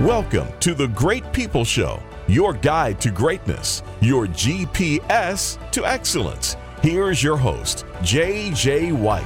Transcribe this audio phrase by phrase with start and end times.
[0.00, 6.56] Welcome to the Great People Show, your guide to greatness, your GPS to excellence.
[6.82, 8.90] Here's your host, J.J.
[8.90, 9.22] White.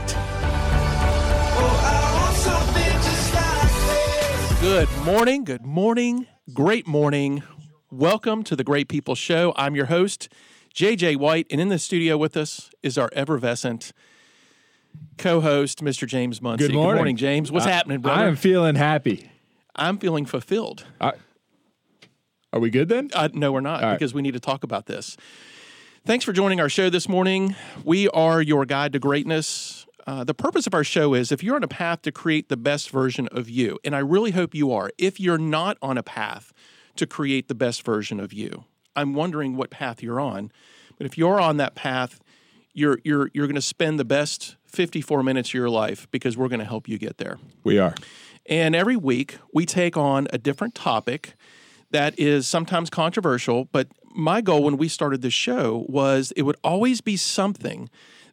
[4.61, 7.43] Good morning, good morning, great morning.
[7.91, 9.55] Welcome to the Great People Show.
[9.57, 10.29] I'm your host,
[10.75, 13.95] JJ White, and in the studio with us is our effervescent
[15.17, 16.07] co-host, Mr.
[16.07, 16.67] James Muncie.
[16.67, 16.91] Good morning.
[16.91, 17.51] Good morning, James.
[17.51, 18.21] What's I- happening, brother?
[18.21, 19.31] I am feeling happy.
[19.79, 20.85] I'm feeling fulfilled.
[21.01, 23.11] Are we good then?
[23.15, 23.95] Uh, no, we're not, All right.
[23.99, 25.17] because we need to talk about this.
[26.07, 27.55] Thanks for joining our show this morning.
[27.85, 29.87] We are your guide to greatness.
[30.07, 32.57] Uh, the purpose of our show is if you're on a path to create the
[32.57, 36.03] best version of you, and I really hope you are, if you're not on a
[36.03, 36.55] path
[36.97, 38.65] to create the best version of you,
[38.97, 40.51] I'm wondering what path you're on.
[40.97, 42.21] But if you're on that path,
[42.73, 46.49] you're you're you're going to spend the best 54 minutes of your life because we're
[46.49, 47.39] going to help you get there.
[47.63, 47.95] We are.
[48.49, 51.35] And every week we take on a different topic
[51.91, 53.67] that is sometimes controversial.
[53.67, 57.89] But my goal when we started this show was it would always be something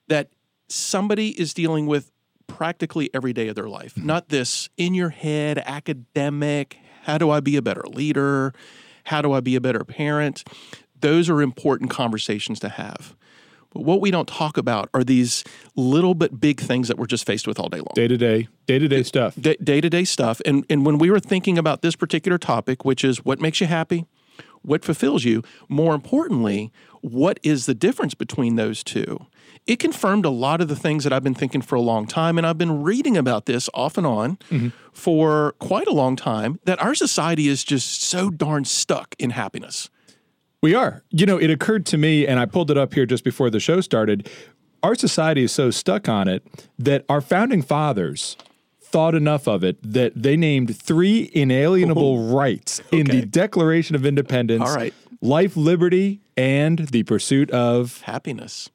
[0.08, 0.30] that
[0.70, 2.12] somebody is dealing with
[2.48, 4.08] practically every day of their life, mm-hmm.
[4.08, 8.54] not this in your head, academic, how do I be a better leader?
[9.06, 10.44] How do I be a better parent?
[11.00, 13.16] Those are important conversations to have.
[13.76, 15.44] But what we don't talk about are these
[15.76, 18.48] little but big things that we're just faced with all day long Day to day,
[18.68, 19.36] day to day stuff.
[19.36, 20.42] day to day stuff.
[20.46, 23.68] And and when we were thinking about this particular topic, which is what makes you
[23.68, 24.06] happy,
[24.62, 29.26] what fulfills you, more importantly, what is the difference between those two?
[29.68, 32.38] It confirmed a lot of the things that I've been thinking for a long time,
[32.38, 34.70] and I've been reading about this off and on mm-hmm.
[34.94, 36.62] for quite a long time.
[36.64, 39.90] That our society is just so darn stuck in happiness.
[40.66, 41.04] We are.
[41.12, 43.60] You know, it occurred to me, and I pulled it up here just before the
[43.60, 44.28] show started.
[44.82, 46.44] Our society is so stuck on it
[46.80, 48.36] that our founding fathers
[48.82, 52.36] thought enough of it that they named three inalienable oh.
[52.36, 54.92] rights in the Declaration of Independence All right.
[55.22, 58.02] life, liberty, and the pursuit of.
[58.02, 58.72] Happiness.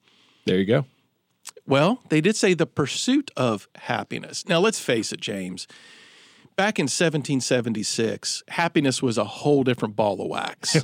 [0.46, 0.84] There you go.
[1.66, 4.46] Well, they did say the pursuit of happiness.
[4.46, 5.66] Now, let's face it, James.
[6.60, 10.76] Back in 1776, happiness was a whole different ball of wax.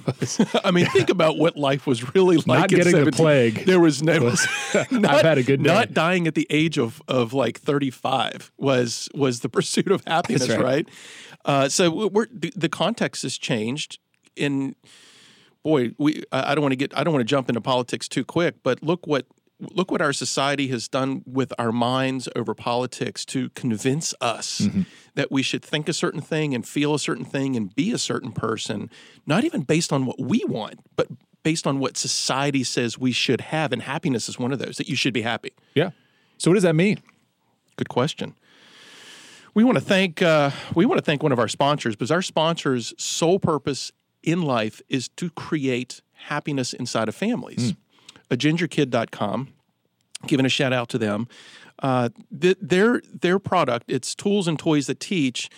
[0.64, 2.46] I mean, think about what life was really like.
[2.46, 4.18] Not in getting the plague There was no.
[4.90, 5.68] not, I've had a good day.
[5.68, 10.48] Not dying at the age of, of like 35 was was the pursuit of happiness,
[10.48, 10.62] right.
[10.62, 10.88] right?
[11.44, 13.98] Uh, so we're the, context has changed.
[14.34, 14.76] In
[15.62, 18.24] boy, we I don't want to get I don't want to jump into politics too
[18.24, 19.26] quick, but look what
[19.60, 24.82] look what our society has done with our minds over politics to convince us Mm-hmm.
[25.14, 27.98] that we should think a certain thing and feel a certain thing and be a
[27.98, 28.90] certain person,
[29.26, 31.06] not even based on what we want, but
[31.42, 33.72] based on what society says we should have.
[33.72, 35.52] And happiness is one of those that you should be happy.
[35.74, 35.90] Yeah.
[36.38, 36.98] So, what does that mean?
[37.76, 38.34] Good question.
[39.54, 42.20] We want to thank uh, we want to thank one of our sponsors because our
[42.22, 43.90] sponsor's sole purpose
[44.22, 47.70] in life is to create happiness inside of families.
[47.70, 47.76] A
[48.30, 49.48] gingerkid.com,
[50.26, 51.28] giving a shout out to them.
[51.80, 55.50] Uh, th- their their product, it's tools and toys that teach.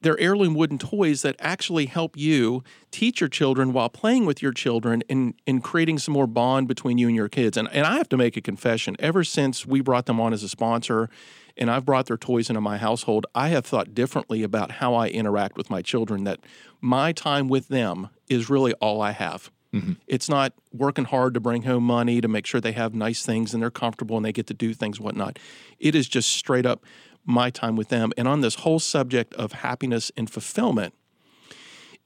[0.00, 4.50] They're heirloom wooden toys that actually help you teach your children while playing with your
[4.50, 7.56] children and, and creating some more bond between you and your kids.
[7.56, 10.42] And, and I have to make a confession ever since we brought them on as
[10.42, 11.08] a sponsor
[11.56, 15.08] and I've brought their toys into my household, I have thought differently about how I
[15.08, 16.40] interact with my children, that
[16.80, 19.50] my time with them is really all I have.
[19.72, 19.92] Mm-hmm.
[20.06, 23.54] It's not working hard to bring home money to make sure they have nice things
[23.54, 25.38] and they're comfortable and they get to do things, whatnot.
[25.78, 26.84] It is just straight up
[27.24, 28.12] my time with them.
[28.16, 30.94] And on this whole subject of happiness and fulfillment,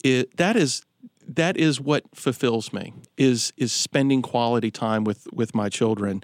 [0.04, 0.82] it, that is
[1.28, 6.22] that is what fulfills me is is spending quality time with with my children.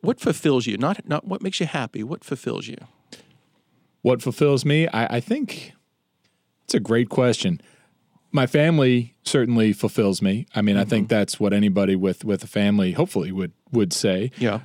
[0.00, 0.78] What fulfills you?
[0.78, 2.02] Not not what makes you happy.
[2.02, 2.78] What fulfills you?
[4.00, 4.88] What fulfills me?
[4.88, 5.74] I, I think
[6.64, 7.60] it's a great question.
[8.32, 10.46] My family certainly fulfills me.
[10.54, 14.30] I mean, I think that's what anybody with with a family hopefully would would say.
[14.38, 14.60] Yeah.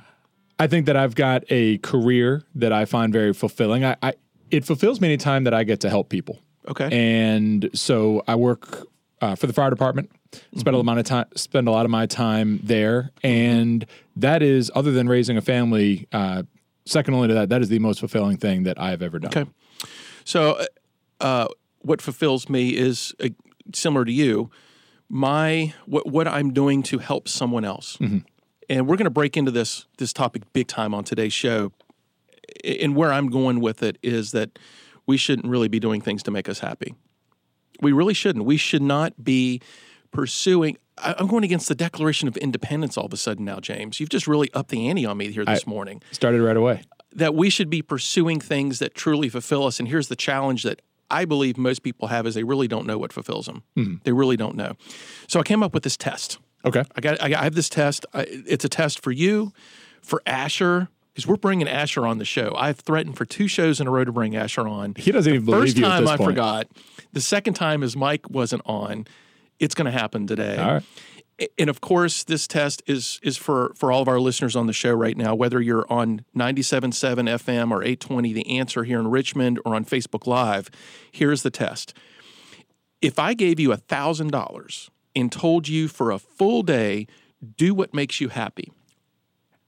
[0.58, 3.84] I think that I've got a career that I find very fulfilling.
[3.84, 4.14] I, I
[4.50, 6.40] it fulfills me anytime that I get to help people.
[6.68, 6.88] Okay.
[6.90, 8.86] And so I work
[9.20, 10.10] uh, for the fire department.
[10.56, 11.26] Spend a lot of time.
[11.36, 13.86] Spend a lot of my time there, and
[14.16, 16.06] that is other than raising a family.
[16.12, 16.42] Uh,
[16.84, 19.30] second only to that, that is the most fulfilling thing that I have ever done.
[19.30, 19.50] Okay.
[20.24, 20.62] So,
[21.20, 21.48] uh,
[21.80, 23.28] what fulfills me is uh,
[23.74, 24.50] similar to you.
[25.08, 28.18] My what what I'm doing to help someone else, mm-hmm.
[28.68, 31.72] and we're going to break into this this topic big time on today's show.
[32.64, 34.58] And where I'm going with it is that
[35.06, 36.94] we shouldn't really be doing things to make us happy.
[37.80, 38.44] We really shouldn't.
[38.44, 39.60] We should not be
[40.10, 40.76] pursuing.
[40.98, 44.00] I- I'm going against the Declaration of Independence all of a sudden now, James.
[44.00, 46.82] You've just really upped the ante on me here this morning Started right away.
[47.12, 49.78] that we should be pursuing things that truly fulfill us.
[49.78, 52.98] And here's the challenge that I believe most people have is they really don't know
[52.98, 53.62] what fulfills them.
[53.74, 53.94] Hmm.
[54.04, 54.74] They really don't know.
[55.26, 56.38] So I came up with this test.
[56.64, 56.84] Okay.
[56.96, 58.04] I got I have this test.
[58.12, 59.52] I, it's a test for you,
[60.02, 62.52] for Asher, because we're bringing Asher on the show.
[62.56, 64.94] I've threatened for two shows in a row to bring Asher on.
[64.96, 66.30] He doesn't even believe First you at time I point.
[66.30, 66.66] forgot.
[67.12, 69.06] The second time is Mike wasn't on.
[69.58, 70.56] It's going to happen today.
[70.56, 70.82] All right.
[71.56, 74.72] And of course, this test is is for for all of our listeners on the
[74.72, 79.60] show right now, whether you're on 97.7 FM or 820 The Answer here in Richmond
[79.64, 80.68] or on Facebook Live.
[81.12, 81.94] Here's the test.
[83.00, 87.06] If I gave you $1,000 and told you for a full day,
[87.56, 88.72] do what makes you happy,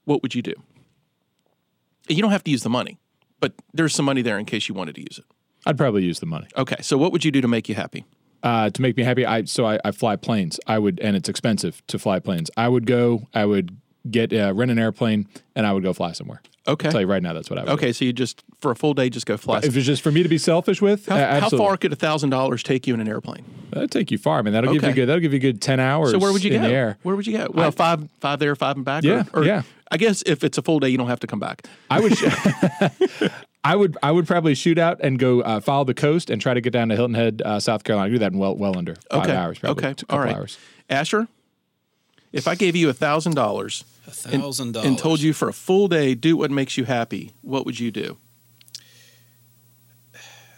[0.04, 0.54] what would you do?
[2.08, 2.98] You don't have to use the money,
[3.38, 5.24] but there's some money there in case you wanted to use it.
[5.64, 8.04] I'd probably use the money Okay, so what would you do to make you happy?
[8.42, 9.24] Uh, to make me happy.
[9.26, 10.58] I so I, I fly planes.
[10.66, 12.50] I would, and it's expensive to fly planes.
[12.56, 13.28] I would go.
[13.34, 13.76] I would
[14.10, 16.40] get uh, rent an airplane, and I would go fly somewhere.
[16.68, 16.88] Okay.
[16.88, 17.68] I'll tell you right now, that's what I would.
[17.68, 17.72] do.
[17.72, 19.58] Okay, so you just for a full day just go fly.
[19.58, 22.30] If it's just for me to be selfish with, How, how far could a thousand
[22.30, 23.44] dollars take you in an airplane?
[23.70, 24.38] That'll take you far.
[24.38, 24.94] I mean, that'll give you Okay.
[24.96, 25.06] good.
[25.06, 26.10] That'll give you a good ten hours.
[26.10, 26.62] So where would you go?
[26.62, 26.98] air.
[27.02, 27.48] Where would you go?
[27.52, 29.04] Well, five five there, five and back.
[29.04, 29.62] Yeah, or, or- yeah.
[29.90, 31.66] I guess if it's a full day, you don't have to come back.
[31.90, 32.12] I would.
[33.62, 33.96] I would.
[34.02, 36.72] I would probably shoot out and go uh, follow the coast and try to get
[36.72, 38.08] down to Hilton Head, uh, South Carolina.
[38.08, 39.36] I do that in well well under five okay.
[39.36, 39.58] hours.
[39.58, 40.02] Probably, okay.
[40.08, 40.34] a All right.
[40.34, 40.58] hours.
[40.88, 41.28] Asher,
[42.32, 44.88] if I gave you a thousand dollars A thousand dollars.
[44.88, 47.90] and told you for a full day do what makes you happy, what would you
[47.90, 48.16] do?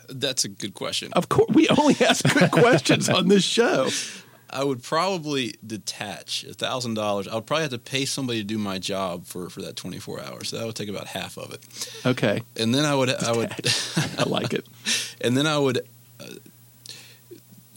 [0.08, 1.12] That's a good question.
[1.14, 3.88] Of course, we only ask good questions on this show.
[4.52, 7.26] I would probably detach a thousand dollars.
[7.28, 9.98] I would probably have to pay somebody to do my job for, for that twenty
[9.98, 10.48] four hours.
[10.50, 11.60] So that would take about half of it.
[12.04, 13.50] Okay, And then I would I would
[14.18, 14.66] I like it.
[15.20, 15.78] and then I would
[16.20, 16.24] uh,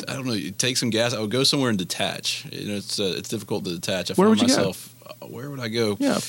[0.07, 0.37] I don't know.
[0.57, 1.13] Take some gas.
[1.13, 2.45] I would go somewhere and detach.
[2.51, 4.11] You know, it's uh, it's difficult to detach.
[4.11, 4.55] I Where find would you go?
[4.57, 4.95] myself.
[5.05, 5.97] uh, where would I go?
[5.99, 6.19] Yeah.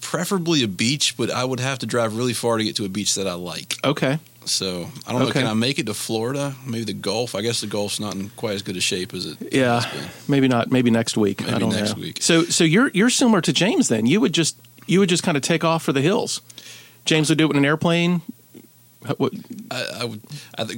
[0.00, 2.88] Preferably a beach, but I would have to drive really far to get to a
[2.88, 3.76] beach that I like.
[3.84, 4.18] Okay.
[4.46, 5.30] So I don't know.
[5.30, 6.54] Can I make it to Florida?
[6.66, 7.34] Maybe the Gulf.
[7.34, 9.52] I guess the Gulf's not in quite as good a shape as it.
[9.52, 10.04] Yeah, been.
[10.28, 10.70] maybe not.
[10.70, 11.42] Maybe next week.
[11.42, 12.02] I Maybe don't next know.
[12.02, 12.22] week.
[12.22, 13.88] So, so you're you're similar to James.
[13.88, 14.56] Then you would just
[14.86, 16.40] you would just kind of take off for the hills.
[17.04, 18.22] James would do it in an airplane.
[19.18, 19.34] What,
[19.70, 20.22] I, I would,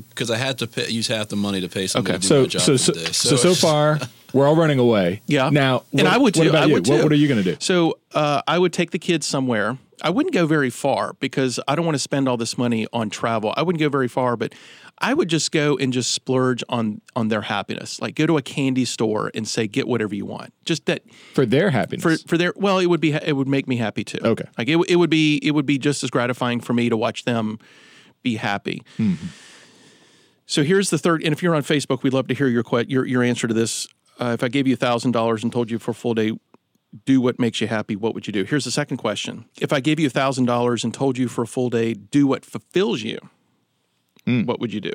[0.08, 2.22] because I had to pay, use half the money to pay somebody Okay.
[2.22, 2.78] to do So my job so for
[3.12, 4.00] so, so so far
[4.32, 5.22] we're all running away.
[5.26, 5.50] Yeah.
[5.50, 6.40] Now, And what- I would too.
[6.40, 6.74] What about I you?
[6.74, 7.56] What, what are you going to do?
[7.60, 9.78] So uh, I would take the kids somewhere.
[10.02, 13.08] I wouldn't go very far because I don't want to spend all this money on
[13.08, 13.54] travel.
[13.56, 14.54] I wouldn't go very far, but
[14.98, 17.98] I would just go and just splurge on on their happiness.
[18.00, 21.02] Like go to a candy store and say, "Get whatever you want." Just that
[21.32, 22.02] For their happiness.
[22.02, 24.18] for for their well, it would be it would make me happy too.
[24.22, 24.44] Okay.
[24.58, 27.24] like it, it would be it would be just as gratifying for me to watch
[27.24, 27.58] them
[28.22, 28.82] be happy.
[30.48, 33.04] So here's the third, and if you're on Facebook, we'd love to hear your your
[33.06, 33.88] your answer to this.
[34.20, 36.32] Uh, if I gave you thousand dollars and told you for a full day,
[37.04, 38.44] do what makes you happy, what would you do?
[38.44, 41.46] Here's the second question: If I gave you thousand dollars and told you for a
[41.46, 43.18] full day, do what fulfills you,
[44.24, 44.92] what would you do?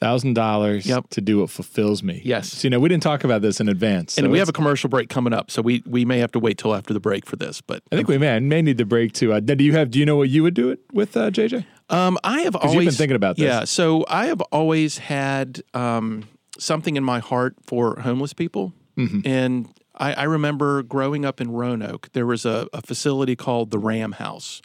[0.00, 1.10] Thousand dollars Yep.
[1.10, 2.20] to do what fulfills me.
[2.24, 2.52] Yes.
[2.52, 4.18] So, you know, we didn't talk about this in advance.
[4.18, 6.58] And we have a commercial break coming up, so we we may have to wait
[6.58, 7.60] till after the break for this.
[7.60, 9.32] But I think we may may need the break too.
[9.32, 9.92] Uh, do you have?
[9.92, 11.64] Do you know what you would do it with, uh, JJ?
[11.88, 13.44] Um, I have you've always been thinking about this.
[13.44, 16.24] Yeah, so I have always had um,
[16.58, 19.20] something in my heart for homeless people, Mm-hmm.
[19.24, 22.10] and I, I remember growing up in Roanoke.
[22.12, 24.60] There was a, a facility called the Ram House,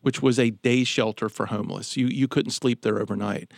[0.00, 1.94] which was a day shelter for homeless.
[1.96, 3.52] You you couldn't sleep there overnight,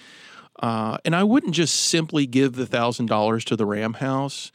[0.60, 4.50] uh, and I wouldn't just simply give the thousand dollars to the Ram House.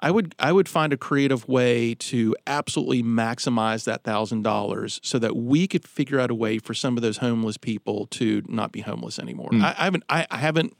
[0.00, 5.18] I would I would find a creative way to absolutely maximize that thousand dollars so
[5.18, 8.70] that we could figure out a way for some of those homeless people to not
[8.72, 9.48] be homeless anymore.
[9.52, 10.78] I, I haven't I, I haven't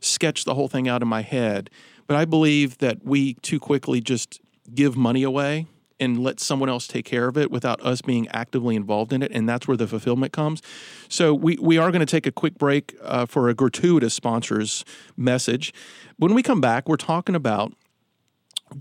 [0.00, 1.70] sketched the whole thing out in my head,
[2.06, 4.40] but I believe that we too quickly just
[4.74, 5.66] give money away
[6.00, 9.30] and let someone else take care of it without us being actively involved in it,
[9.32, 10.62] and that's where the fulfillment comes.
[11.08, 14.84] So we we are going to take a quick break uh, for a gratuitous sponsors
[15.16, 15.74] message.
[16.16, 17.74] When we come back, we're talking about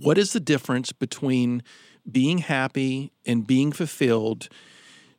[0.01, 1.61] what is the difference between
[2.09, 4.47] being happy and being fulfilled?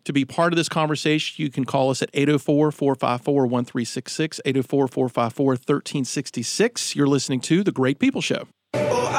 [0.04, 4.88] To be part of this conversation, you can call us at 804 454 1366, 804
[4.88, 6.96] 454 1366.
[6.96, 8.48] You're listening to The Great People Show.
[8.74, 9.10] Oh,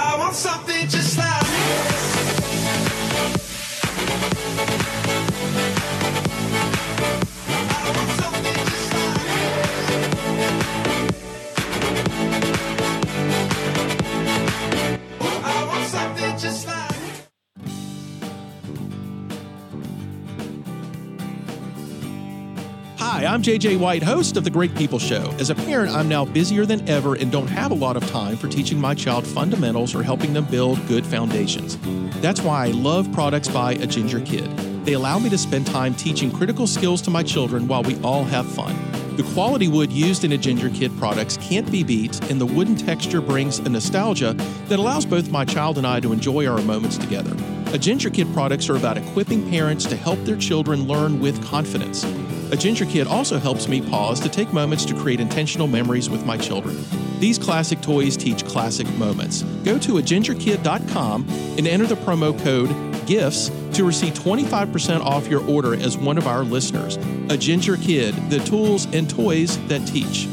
[23.22, 25.30] Hi, I'm JJ White, host of The Great People Show.
[25.38, 28.36] As a parent, I'm now busier than ever and don't have a lot of time
[28.36, 31.78] for teaching my child fundamentals or helping them build good foundations.
[32.20, 34.50] That's why I love products by A Ginger Kid.
[34.86, 38.24] They allow me to spend time teaching critical skills to my children while we all
[38.24, 38.76] have fun.
[39.18, 42.76] The quality wood used in a Ginger Kid products can't be beat, and the wooden
[42.76, 44.34] texture brings a nostalgia
[44.68, 47.38] that allows both my child and I to enjoy our moments together.
[47.68, 52.04] A Ginger Kid products are about equipping parents to help their children learn with confidence.
[52.52, 56.26] A Ginger Kid also helps me pause to take moments to create intentional memories with
[56.26, 56.84] my children.
[57.20, 59.44] These classic toys teach classic moments.
[59.64, 62.70] Go to agingerkid.com and enter the promo code
[63.06, 66.98] GIFTS to receive 25% off your order as one of our listeners.
[67.30, 70.28] A Ginger Kid, the tools and toys that teach.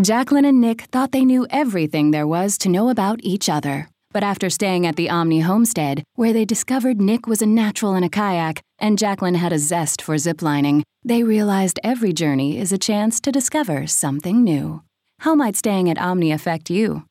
[0.00, 3.88] Jacqueline and Nick thought they knew everything there was to know about each other.
[4.12, 8.04] But after staying at the Omni homestead, where they discovered Nick was a natural in
[8.04, 12.78] a kayak and Jacqueline had a zest for ziplining, they realized every journey is a
[12.78, 14.82] chance to discover something new.
[15.20, 17.04] How might staying at Omni affect you?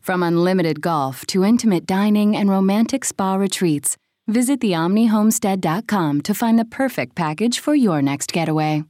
[0.00, 3.96] From unlimited golf to intimate dining and romantic spa retreats,
[4.28, 8.84] visit theomnihomestead.com to find the perfect package for your next getaway.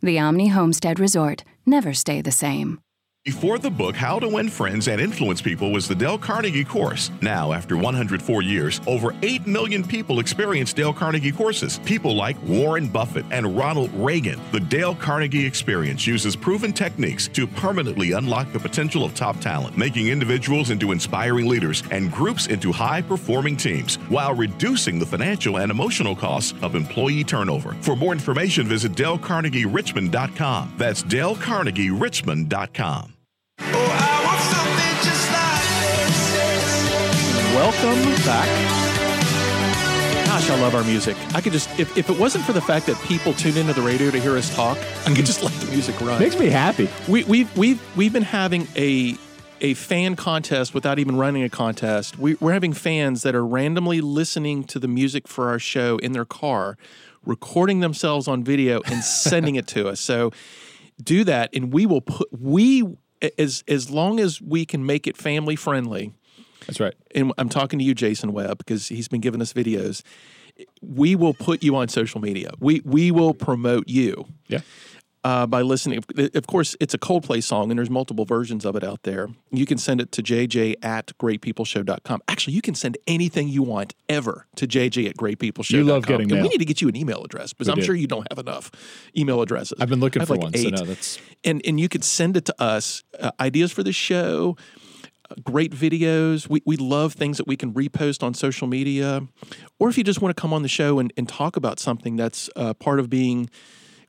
[0.00, 1.44] The Omni Homestead Resort.
[1.66, 2.78] Never stay the same.
[3.24, 7.10] Before the book How to Win Friends and Influence People was the Dale Carnegie course.
[7.22, 11.78] Now, after 104 years, over 8 million people experience Dale Carnegie courses.
[11.86, 14.38] People like Warren Buffett and Ronald Reagan.
[14.52, 19.78] The Dale Carnegie experience uses proven techniques to permanently unlock the potential of top talent,
[19.78, 25.60] making individuals into inspiring leaders and groups into high performing teams while reducing the financial
[25.60, 27.72] and emotional costs of employee turnover.
[27.80, 30.74] For more information, visit DaleCarnegieRichmond.com.
[30.76, 33.13] That's DaleCarnegieRichmond.com.
[33.58, 35.64] I want something just like
[36.06, 37.54] this.
[37.54, 38.48] Welcome back.
[40.26, 41.16] Gosh, I love our music.
[41.34, 43.82] I could just, if, if it wasn't for the fact that people tune into the
[43.82, 46.18] radio to hear us talk, I could just let the music run.
[46.18, 46.88] Makes me happy.
[47.08, 49.16] We, we've we've we've been having a
[49.60, 52.18] a fan contest without even running a contest.
[52.18, 56.12] We, we're having fans that are randomly listening to the music for our show in
[56.12, 56.76] their car,
[57.24, 60.00] recording themselves on video and sending it to us.
[60.00, 60.32] So
[61.02, 62.82] do that, and we will put we
[63.38, 66.12] as as long as we can make it family friendly.
[66.66, 66.94] That's right.
[67.14, 70.02] And I'm talking to you, Jason Webb, because he's been giving us videos.
[70.80, 72.52] We will put you on social media.
[72.60, 74.60] We we will promote you Yeah.
[75.24, 76.04] Uh, by listening.
[76.34, 79.28] Of course, it's a Coldplay song, and there's multiple versions of it out there.
[79.50, 82.20] You can send it to jj at greatpeopleshow.com.
[82.28, 85.78] Actually, you can send anything you want ever to jj at greatpeopleshow.com.
[85.78, 87.82] You love getting And we need to get you an email address because I'm do.
[87.82, 88.70] sure you don't have enough
[89.16, 89.78] email addresses.
[89.80, 90.72] I've been looking for like one, so eight.
[90.72, 93.02] no, that's- and and you could send it to us.
[93.18, 94.56] Uh, ideas for the show.
[95.30, 96.48] uh, Great videos.
[96.50, 99.26] We, we love things that we can repost on social media.
[99.78, 102.16] Or if you just want to come on the show and, and talk about something
[102.16, 103.48] that's uh, part of being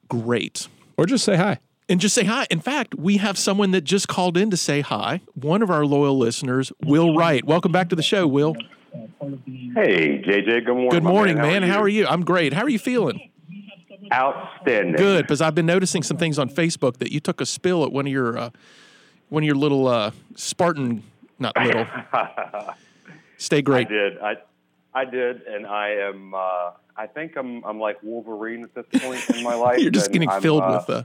[0.10, 1.60] great Or just say hi.
[1.90, 2.48] and just say hi.
[2.50, 5.22] In fact, we have someone that just called in to say hi.
[5.34, 7.44] One of our loyal listeners, Will Wright.
[7.44, 8.56] Welcome back to the show, Will.
[8.94, 10.66] Hey, JJ.
[10.66, 10.90] Good morning.
[10.90, 11.64] Good my morning, How man.
[11.64, 12.08] Are How are you?
[12.08, 12.54] I'm great.
[12.54, 13.30] How are you feeling?
[14.14, 14.96] Outstanding.
[14.96, 17.92] Good, because I've been noticing some things on Facebook that you took a spill at
[17.92, 18.50] one of your uh,
[19.30, 21.04] one of your little uh, Spartan,
[21.40, 21.88] not little.
[23.38, 23.88] Stay great.
[23.88, 24.18] I did.
[24.20, 24.36] I
[24.96, 26.34] I did, and I am.
[26.34, 27.64] Uh, I think I'm.
[27.66, 29.80] I'm like Wolverine at this point in my life.
[29.80, 31.04] You're just getting I'm, filled uh, with uh,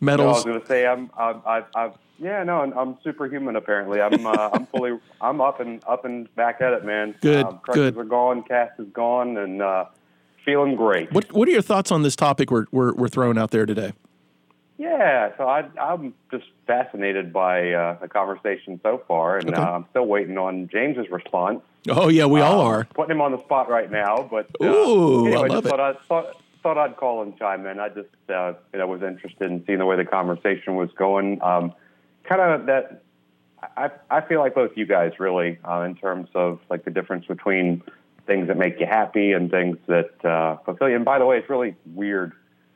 [0.00, 1.10] no, I was going to say I'm.
[1.16, 1.92] I'm I've, I've.
[2.18, 3.54] Yeah, no, I'm, I'm superhuman.
[3.54, 4.26] Apparently, I'm.
[4.26, 4.98] Uh, I'm fully.
[5.20, 7.14] I'm up and up and back at it, man.
[7.20, 7.96] Good, Um, good.
[7.96, 8.42] are gone.
[8.42, 9.84] Cast is gone, and uh,
[10.44, 11.12] feeling great.
[11.12, 13.92] What What are your thoughts on this topic we're we're, we're throwing out there today?
[14.82, 19.56] Yeah, so I, I'm just fascinated by uh, the conversation so far, and Okay.
[19.62, 21.60] uh, I'm still waiting on James's response.
[21.88, 22.84] Oh yeah, we all Um, are.
[22.92, 25.68] Putting him on the spot right now, but uh, Ooh, I anyway, love just it.
[25.68, 27.78] Thought, I, thought, thought I'd call and chime in.
[27.78, 31.40] I just uh, you know was interested in seeing the way the conversation was going.
[31.42, 31.72] Um,
[32.24, 33.02] kind of that.
[33.76, 37.26] I I feel like both you guys really uh, in terms of like the difference
[37.26, 37.84] between
[38.26, 40.96] things that make you happy and things that uh, fulfill you.
[40.96, 42.32] And by the way, it's really weird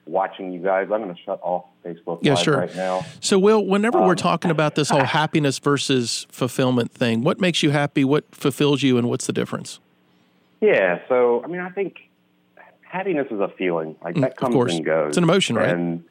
[0.06, 0.82] watching you guys.
[0.92, 2.56] I'm going to shut off Facebook Yeah, Live sure.
[2.58, 3.04] right now.
[3.20, 7.62] So, Will, whenever we're Um, talking about this whole happiness versus fulfillment thing, what makes
[7.62, 8.04] you happy?
[8.04, 9.80] What fulfills you, and what's the difference?
[10.60, 11.96] Yeah, so I mean, I think
[12.82, 15.08] happiness is a feeling like Mm, that comes and goes.
[15.08, 15.68] It's an emotion, right?
[15.68, 16.02] And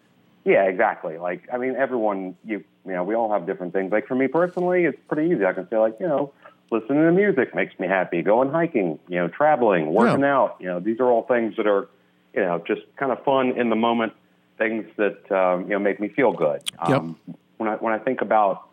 [0.43, 1.17] yeah, exactly.
[1.17, 3.91] Like I mean, everyone you you know we all have different things.
[3.91, 5.45] Like for me personally, it's pretty easy.
[5.45, 6.31] I can say like you know,
[6.71, 8.21] listening to music makes me happy.
[8.21, 10.35] Going hiking, you know, traveling, working Yeah.
[10.35, 10.57] out.
[10.59, 11.87] You know, these are all things that are
[12.35, 14.13] you know just kind of fun in the moment.
[14.57, 16.61] Things that um, you know make me feel good.
[16.87, 16.97] Yep.
[16.97, 17.19] Um,
[17.57, 18.67] when I when I think about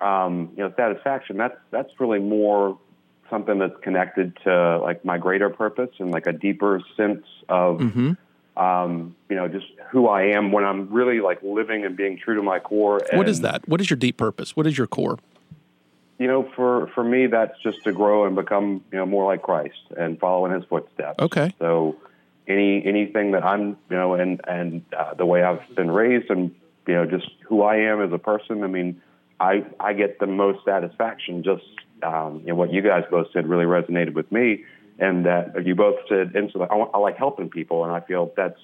[0.00, 2.78] um, you know, satisfaction, that's that's really more
[3.28, 8.62] something that's connected to like my greater purpose and like a deeper sense of Mm-hmm.
[8.62, 12.34] um, you know, just who I am when I'm really like living and being true
[12.34, 13.00] to my core.
[13.12, 13.68] What is that?
[13.68, 14.56] What is your deep purpose?
[14.56, 15.18] What is your core?
[16.20, 19.40] you know, for for me, that's just to grow and become, you know, more like
[19.40, 21.18] Christ and follow in His footsteps.
[21.18, 21.54] Okay.
[21.58, 21.96] So,
[22.50, 26.54] any anything that I'm, you know, and and uh, the way I've been raised, and
[26.86, 28.64] you know, just who I am as a person.
[28.64, 29.00] I mean,
[29.38, 31.64] I I get the most satisfaction just,
[32.02, 34.64] um, you know, what you guys both said really resonated with me,
[34.98, 38.60] and that you both said instantly, I, I like helping people, and I feel that's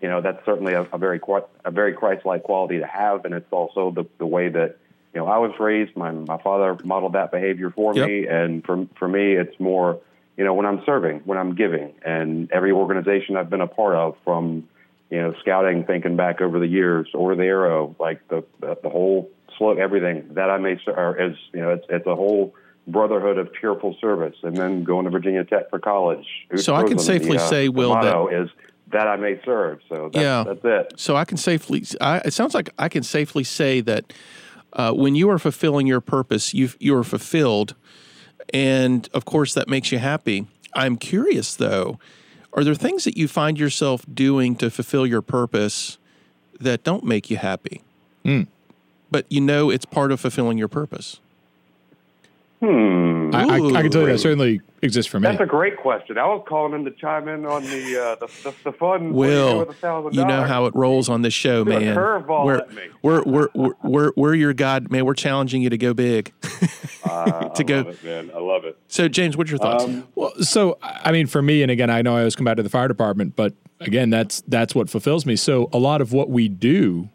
[0.00, 1.20] you know that's certainly a, a very
[1.64, 4.76] a very Christ-like quality to have, and it's also the the way that
[5.14, 5.96] you know I was raised.
[5.96, 8.06] My my father modeled that behavior for Yep.
[8.08, 10.00] me, and for for me, it's more
[10.36, 13.94] you know when I'm serving, when I'm giving, and every organization I've been a part
[13.94, 14.68] of, from
[15.10, 18.88] you know scouting, thinking back over the years, or the arrow, like the the, the
[18.90, 22.54] whole slope, everything that I may serve is you know it's it's a whole
[22.86, 26.26] brotherhood of cheerful service, and then going to Virginia Tech for college.
[26.56, 28.50] So I can safely The, uh, say, Will, that- motto is
[28.92, 29.80] that I may serve.
[29.88, 30.44] So that's, Yeah.
[30.46, 30.92] that's it.
[31.00, 31.84] So I can safely.
[32.00, 34.12] I, it sounds like I can safely say that
[34.74, 37.74] uh, when you are fulfilling your purpose, you you are fulfilled,
[38.54, 40.46] and of course that makes you happy.
[40.72, 41.98] I'm curious though,
[42.54, 45.98] are there things that you find yourself doing to fulfill your purpose
[46.60, 47.82] that don't make you happy,
[49.10, 51.20] but you know it's part of fulfilling your purpose?
[52.60, 53.30] Hmm.
[53.34, 55.28] I, I, I can tell you that certainly exists for me.
[55.28, 56.18] That's a great question.
[56.18, 59.12] I was calling him to chime in on the uh, the, the, the fun.
[59.12, 61.76] what you Will, with a thousand you know how it rolls on this show, Threw
[61.76, 61.96] a man.
[61.96, 62.82] curveball we're, at me.
[63.02, 65.04] we're, we're, we're, we're, we're your God, man.
[65.04, 66.32] We're challenging you to go big.
[67.04, 68.30] Uh, to I go- love it, man.
[68.34, 68.78] I love it.
[68.88, 69.84] So, James, what's your thoughts?
[69.84, 72.56] Um, Well, so I mean, for me, and again, I know I always come back
[72.56, 75.36] to the fire department, but again, that's that's what fulfills me.
[75.36, 77.08] So a lot of what we do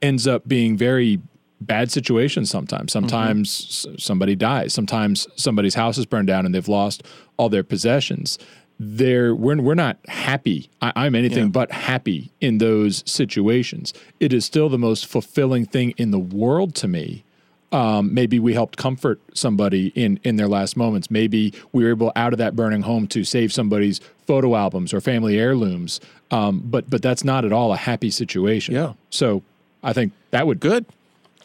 [0.00, 1.20] ends up being very
[1.60, 2.50] bad situations.
[2.50, 4.72] Sometimes, sometimes s- somebody dies.
[4.72, 7.02] Sometimes somebody's house is burned down and they've lost
[7.36, 8.38] all their possessions.
[8.80, 10.70] There, we're we're not happy.
[10.80, 11.50] I, I'm anything Yeah.
[11.50, 13.92] but happy in those situations.
[14.20, 17.24] It is still the most fulfilling thing in the world to me
[17.70, 21.10] um, maybe we helped comfort somebody in in their last moments.
[21.10, 25.02] Maybe we were able out of that burning home to save somebody's photo albums or
[25.02, 26.00] family heirlooms.
[26.30, 28.74] Um, but but that's not at all a happy situation.
[28.74, 28.94] Yeah.
[29.10, 29.42] So
[29.82, 30.86] I think that would Good.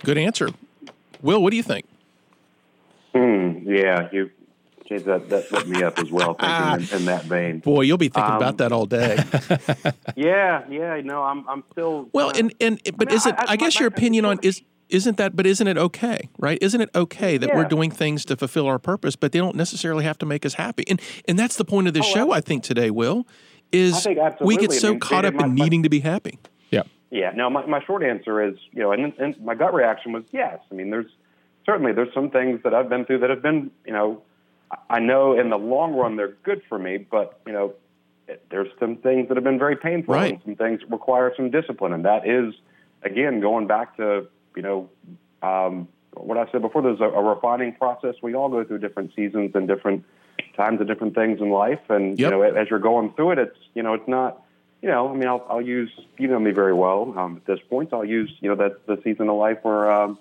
[0.03, 0.49] Good answer.
[1.21, 1.85] Will, what do you think?
[3.13, 4.31] hmm, yeah, you.
[4.85, 7.59] Geez, that that lit me up as well, thinking in, in that vein.
[7.59, 9.17] Boy, you'll be thinking Um, about that all day.
[10.17, 10.99] Yeah, yeah.
[11.03, 12.09] No, I'm I'm still.
[12.11, 13.33] well, uh, and and but mean, is it?
[13.37, 15.35] I- I- I, guess my- your opinion on is isn't that?
[15.37, 16.29] But isn't it okay?
[16.37, 16.57] Right?
[16.61, 20.03] Isn't it okay that we're doing things to fulfill our purpose, but they don't necessarily
[20.03, 20.83] have to make us happy?
[20.89, 22.31] And and that's the point of this Oh, show.
[22.33, 23.25] I think today, Will,
[23.71, 24.71] is I we get.
[24.71, 26.37] I so mean, caught up in my- needing to be happy.
[27.13, 27.31] Yeah.
[27.35, 30.59] No, my, my short answer is, you know, and, and my gut reaction was yes.
[30.71, 31.11] I mean, there's
[31.65, 34.21] certainly there's some things that I've been through that have been, you know,
[34.71, 37.73] I- I know in the long run they're good for me, but you know,
[38.49, 40.33] there's some things that have been very painful, Right.
[40.33, 42.53] and some things that require some discipline, and that is,
[43.03, 44.89] again, going back to, you know,
[45.43, 46.81] um, what I said before.
[46.81, 48.15] There's a, a refining process.
[48.21, 50.05] We all go through different seasons and different
[50.55, 52.19] times of different things in life, and Yep.
[52.19, 54.42] you know, as you're going through it, it's you know, it's not
[54.83, 57.59] you know, I mean, I'll, I'll use, you know me very well um, at this
[57.69, 57.93] point.
[57.93, 60.19] I'll use, you know, that the season of life where um,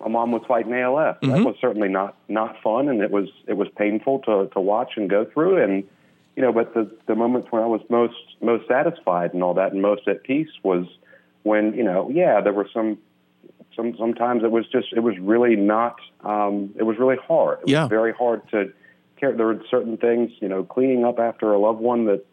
[0.00, 1.16] my mom was fighting ALS.
[1.22, 4.92] That was certainly not not fun, and it was it was painful to to watch
[4.96, 5.62] and go through.
[5.62, 5.84] And
[6.34, 9.72] you know, but the the moments when I was most most satisfied and all that,
[9.72, 10.86] and most at peace was
[11.44, 12.98] when you know, yeah, there were some.
[13.76, 17.60] Some, sometimes it was just it was really not um, it was really hard.
[17.60, 17.86] It was Yeah.
[17.86, 18.72] very hard to
[19.16, 19.32] care.
[19.32, 22.26] There were certain things, you know, cleaning up after a loved one that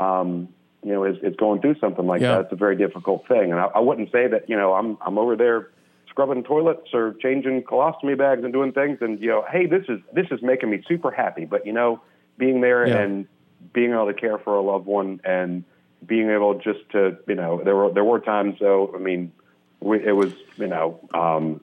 [0.00, 0.48] um,
[0.82, 2.36] you know, is, is going through something like Yeah.
[2.36, 2.40] that.
[2.44, 3.52] It's a very difficult thing.
[3.52, 5.70] And I, I wouldn't say that, you know, I'm, I'm over there
[6.08, 8.98] scrubbing toilets or changing colostomy bags and doing things.
[9.00, 11.44] And, you know, hey, this is, this is making me super happy.
[11.44, 12.00] But, you know,
[12.36, 12.98] being there Yeah.
[12.98, 13.26] and
[13.72, 15.64] being able to care for a loved one and
[16.04, 19.32] being able just to, you know, there were, there were times though, I mean,
[19.78, 21.60] we, it was, you know, um,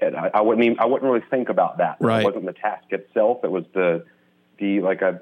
[0.00, 1.96] and I, I wouldn't even, I wouldn't really think about that.
[2.00, 2.20] Right.
[2.20, 3.38] It wasn't the task itself.
[3.42, 4.04] It was the,
[4.58, 5.14] the, like I,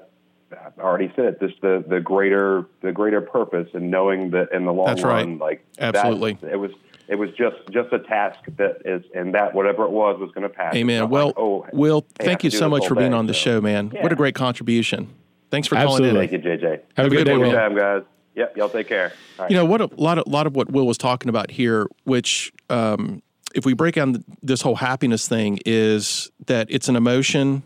[0.53, 4.65] I've already said it, this the the greater the greater purpose and knowing that in
[4.65, 5.25] the long That's right.
[5.25, 6.37] run, like that- Absolutely.
[6.49, 6.71] it was
[7.07, 10.43] it was just just a task that is and that whatever it was was going
[10.43, 10.73] to pass.
[10.75, 11.09] Amen.
[11.09, 13.33] Well, like, oh, Will, hey, thank you so much all for being day, on the
[13.33, 13.39] so.
[13.39, 13.89] show, man.
[13.89, 15.13] What a great contribution.
[15.49, 16.11] Thanks for Absolutely.
[16.11, 16.29] calling in.
[16.29, 16.81] Thank you, JJ.
[16.95, 17.51] Have a good good day, one, Will.
[17.51, 18.03] Good time, guys.
[18.35, 19.11] Yep, y'all take care.
[19.37, 19.51] All right.
[19.51, 19.81] You know what?
[19.81, 23.21] A lot of lot of what Will was talking about here, which um,
[23.53, 27.63] if we break down this whole happiness thing, is that it's an emotion,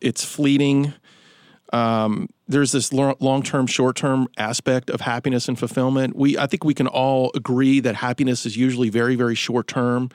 [0.00, 0.94] it's fleeting.
[1.72, 6.14] Um, there's this long term, short term aspect of happiness and fulfillment.
[6.14, 10.10] We, I think, we can all agree that happiness is usually very, very short term.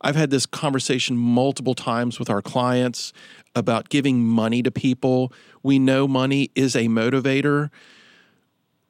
[0.00, 3.12] I've had this conversation multiple times with our clients
[3.54, 5.32] about giving money to people.
[5.62, 7.70] We know money is a motivator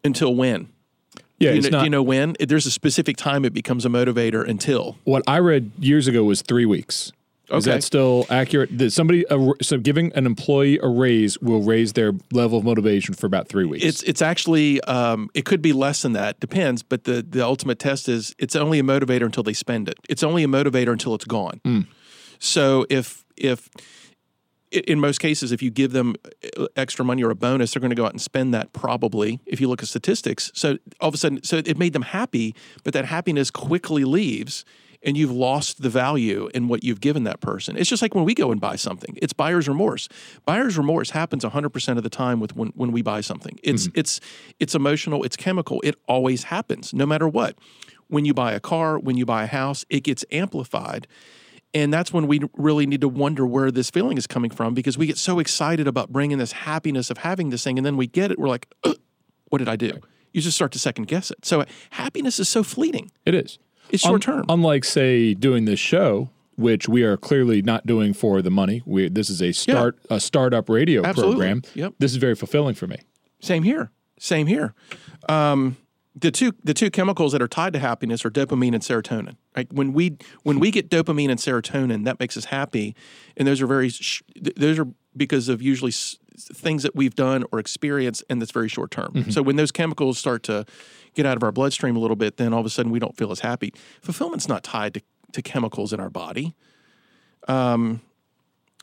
[0.04, 0.68] until when?
[1.38, 2.36] Yeah, do, you know, do you know when?
[2.40, 4.96] There's a specific time it becomes a motivator until.
[5.04, 7.12] what I read years ago was three weeks.
[7.58, 8.76] Is that still accurate?
[8.78, 13.14] That somebody a, so giving an employee a raise will raise their level of motivation
[13.14, 13.84] for about three weeks.
[13.84, 16.40] It's it's actually um, it could be less than that.
[16.40, 16.82] Depends.
[16.82, 19.98] But the the ultimate test is it's only a motivator until they spend it.
[20.08, 21.60] It's only a motivator until it's gone.
[22.38, 23.70] So if if
[24.72, 26.14] in most cases, if you give them
[26.56, 29.40] uh, extra money or a bonus, they're going to go out and spend that probably.
[29.46, 32.54] If you look at statistics, so all of a sudden, so it made them happy,
[32.82, 34.64] but that happiness quickly leaves,
[35.04, 37.76] and you've lost the value in what you've given that person.
[37.76, 39.18] It's just like when we go and buy something.
[39.20, 40.08] It's buyer's remorse.
[40.44, 43.58] Buyer's remorse happens 100% of the time with when, when we buy something.
[43.62, 43.98] It's mm-hmm.
[43.98, 44.20] it's
[44.60, 45.80] it's emotional, it's chemical.
[45.82, 47.56] It always happens no matter what.
[48.08, 51.06] When you buy a car, when you buy a house, it gets amplified.
[51.74, 54.98] And that's when we really need to wonder where this feeling is coming from because
[54.98, 57.78] we get so excited about bringing this happiness of having this thing.
[57.78, 58.38] And then we get it.
[58.38, 58.68] We're like,
[59.48, 59.98] what did I do?
[60.32, 61.46] You just start to second guess it.
[61.46, 63.10] So happiness is so fleeting.
[63.24, 63.58] it is.
[63.90, 64.44] It's short term.
[64.48, 68.82] unlike, say, doing this show, which we are clearly not doing for the money.
[68.86, 71.36] We this is a start a startup radio Absolutely.
[71.36, 71.62] program.
[71.74, 71.94] Yep.
[71.98, 72.96] This is very fulfilling for me.
[73.40, 73.90] Same here.
[74.18, 74.74] Same here.
[75.28, 75.76] Um,
[76.14, 79.36] the two the two chemicals that are tied to happiness are dopamine and serotonin.
[79.56, 79.72] Right?
[79.72, 82.94] When we when we get dopamine and serotonin, that makes us happy,
[83.36, 84.22] and those are very sh-
[84.56, 88.68] those are because of usually s- things that we've done or experienced, and that's very
[88.68, 89.30] short term.
[89.30, 90.64] So when those chemicals start to
[91.14, 93.16] get out of our bloodstream a little bit, then all of a sudden we don't
[93.16, 93.72] feel as happy.
[94.00, 96.54] Fulfillment's not tied to, to chemicals in our body.
[97.48, 98.00] Um,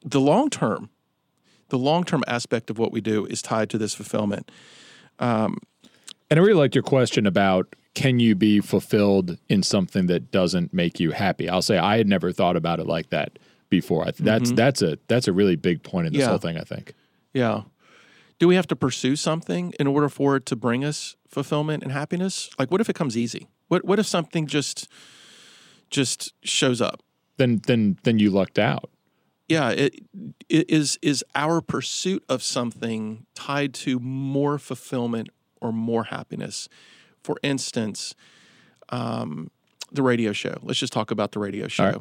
[0.05, 0.89] the long term,
[1.69, 4.51] the long term aspect of what we do is tied to this fulfillment.
[6.31, 10.73] And I really liked your question about can you be fulfilled in something that doesn't
[10.73, 11.49] make you happy?
[11.49, 13.39] I'll say I had never thought about it like that
[13.69, 14.01] before.
[14.03, 16.25] I th- That's that's a that's a really big point in this Mm-hmm.
[16.25, 16.29] Yeah.
[16.29, 16.57] whole thing.
[16.57, 16.93] I think.
[17.33, 17.61] Yeah.
[18.39, 21.91] Do we have to pursue something in order for it to bring us fulfillment and
[21.91, 22.49] happiness?
[22.57, 23.47] Like what if it comes easy?
[23.67, 24.87] What what if something just
[25.89, 27.01] just shows up?
[27.37, 28.89] Then then then you lucked out.
[29.47, 29.95] Yeah, it,
[30.47, 35.29] it is is our pursuit of something tied to more fulfillment
[35.61, 36.69] or more happiness.
[37.23, 38.13] For instance,
[38.89, 39.49] um,
[39.91, 40.57] the radio show.
[40.61, 41.83] Let's just talk about the radio show.
[41.83, 41.97] right.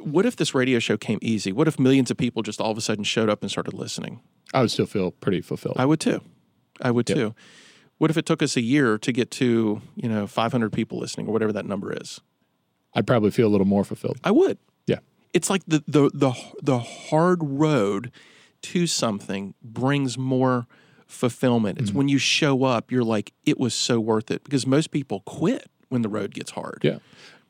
[0.00, 1.52] What if this radio show came easy?
[1.52, 4.20] What if millions of people just all of a sudden showed up and started listening?
[4.52, 5.76] I would still feel pretty fulfilled.
[5.78, 6.20] I would too.
[6.80, 7.34] I would too.
[7.98, 11.26] What if it took us a year to get to, you know, 500 people listening
[11.28, 12.20] or whatever that number is?
[12.94, 14.18] I'd probably feel a little more fulfilled.
[14.22, 14.58] I would.
[14.86, 14.98] Yeah.
[15.32, 16.32] It's like the the the
[16.62, 18.10] the hard road
[18.62, 20.66] to something brings more
[21.06, 21.78] fulfillment.
[21.78, 21.98] It's mm-hmm.
[21.98, 25.70] when you show up, you're like, it was so worth it because most people quit
[25.88, 26.80] when the road gets hard.
[26.82, 26.98] Yeah.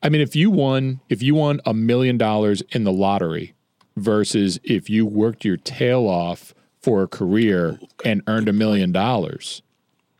[0.03, 3.53] I mean, if you won, if you won a million dollars in the lottery
[3.95, 9.61] versus if you worked your tail off for a career and earned a million dollars,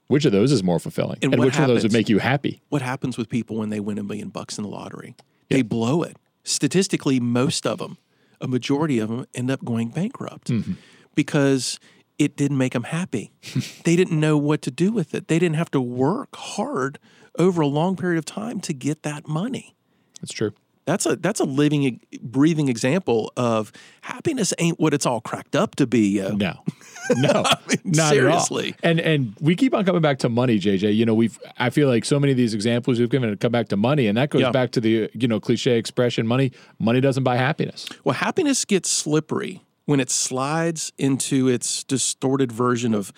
[0.07, 1.19] which of those is more fulfilling?
[1.21, 2.61] And And, which one of those would make you happy?
[2.69, 5.15] What happens with people when they win a million bucks in the lottery?
[5.49, 6.17] They blow it.
[6.43, 7.97] Statistically, most of them,
[8.41, 10.73] a majority of them, end up going bankrupt mm-hmm.
[11.13, 11.79] because
[12.17, 13.31] it didn't make them happy.
[13.83, 15.27] they didn't know what to do with it.
[15.27, 16.99] They didn't have to work hard
[17.37, 19.75] over a long period of time to get that money.
[20.21, 20.53] That's true.
[20.85, 25.75] That's a that's a living, breathing example of happiness ain't what it's all cracked up
[25.75, 26.17] to be.
[26.19, 26.29] Yo.
[26.29, 26.63] No,
[27.17, 27.43] no,
[27.83, 28.69] not seriously.
[28.69, 28.89] at all.
[28.91, 30.95] And and we keep on coming back to money, JJ.
[30.95, 33.67] You know, we've I feel like so many of these examples we've given come back
[33.67, 34.51] to money, and that goes Yeah.
[34.51, 37.85] back to the you know cliche expression: money money doesn't buy happiness.
[38.05, 43.11] Well, happiness gets slippery when it slides into its distorted version of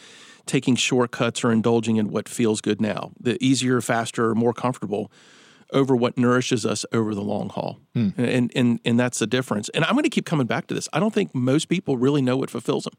[0.49, 3.11] taking shortcuts or indulging in what feels good now.
[3.19, 5.11] The easier, faster, more comfortable
[5.71, 7.79] over what nourishes us over the long haul.
[7.93, 8.09] Hmm.
[8.17, 9.69] And, and and that's the difference.
[9.69, 10.89] And I'm going to keep coming back to this.
[10.91, 12.95] I don't think most people really know what fulfills them.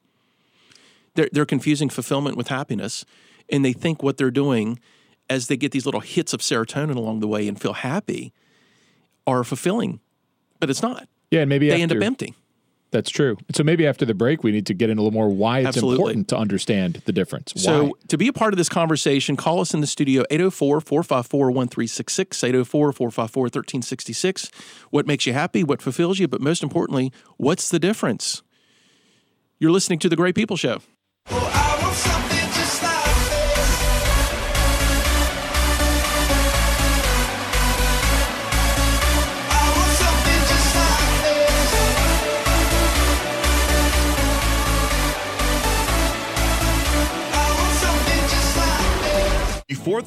[1.17, 3.05] They're, they're confusing fulfillment with happiness,
[3.49, 4.79] and they think what they're doing
[5.29, 8.33] as they get these little hits of serotonin along the way and feel happy
[9.27, 9.99] are fulfilling,
[10.61, 11.09] but it's not.
[11.33, 12.35] Yeah, and maybe They after, end up empty.
[12.91, 13.37] That's true.
[13.55, 15.69] So maybe after the break, we need to get into a little more why it's
[15.69, 15.97] Absolutely.
[15.97, 17.53] important to understand the difference.
[17.57, 17.93] So, why?
[18.09, 22.45] to be a part of this conversation, call us in the studio 804 454 1366,
[22.45, 24.51] 804 454 1366.
[24.91, 25.63] What makes you happy?
[25.63, 26.27] What fulfills you?
[26.27, 28.43] But most importantly, what's the difference?
[29.61, 30.81] You're listening to The Great People Show.
[31.31, 31.70] Oh, I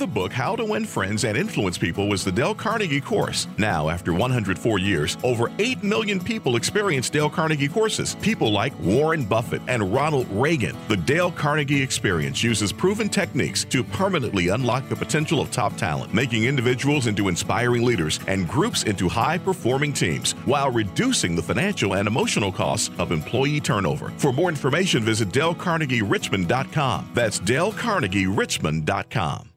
[0.04, 3.48] The book How to Win Friends and Influence People was the Dale Carnegie course.
[3.58, 8.16] Now, after 104 years, over 8 million people experience Dale Carnegie courses.
[8.16, 10.76] People like Warren Buffett and Ronald Reagan.
[10.88, 16.14] The Dale Carnegie experience uses proven techniques to permanently unlock the potential of top talent,
[16.14, 21.96] making individuals into inspiring leaders and groups into high performing teams while reducing the financial
[21.96, 24.12] and emotional costs of employee turnover.
[24.18, 27.12] For more information, visit DaleCarnegieRichmond.com.
[27.14, 29.53] That's DaleCarnegieRichmond.com.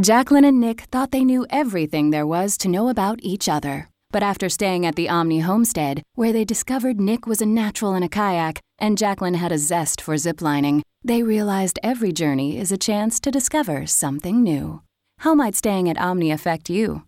[0.00, 3.90] Jacqueline and Nick thought they knew everything there was to know about each other.
[4.10, 8.02] But after staying at the Omni homestead, where they discovered Nick was a natural in
[8.02, 12.76] a kayak and Jacqueline had a zest for ziplining, they realized every journey is a
[12.76, 14.82] chance to discover something new.
[15.18, 17.04] How might staying at Omni affect you?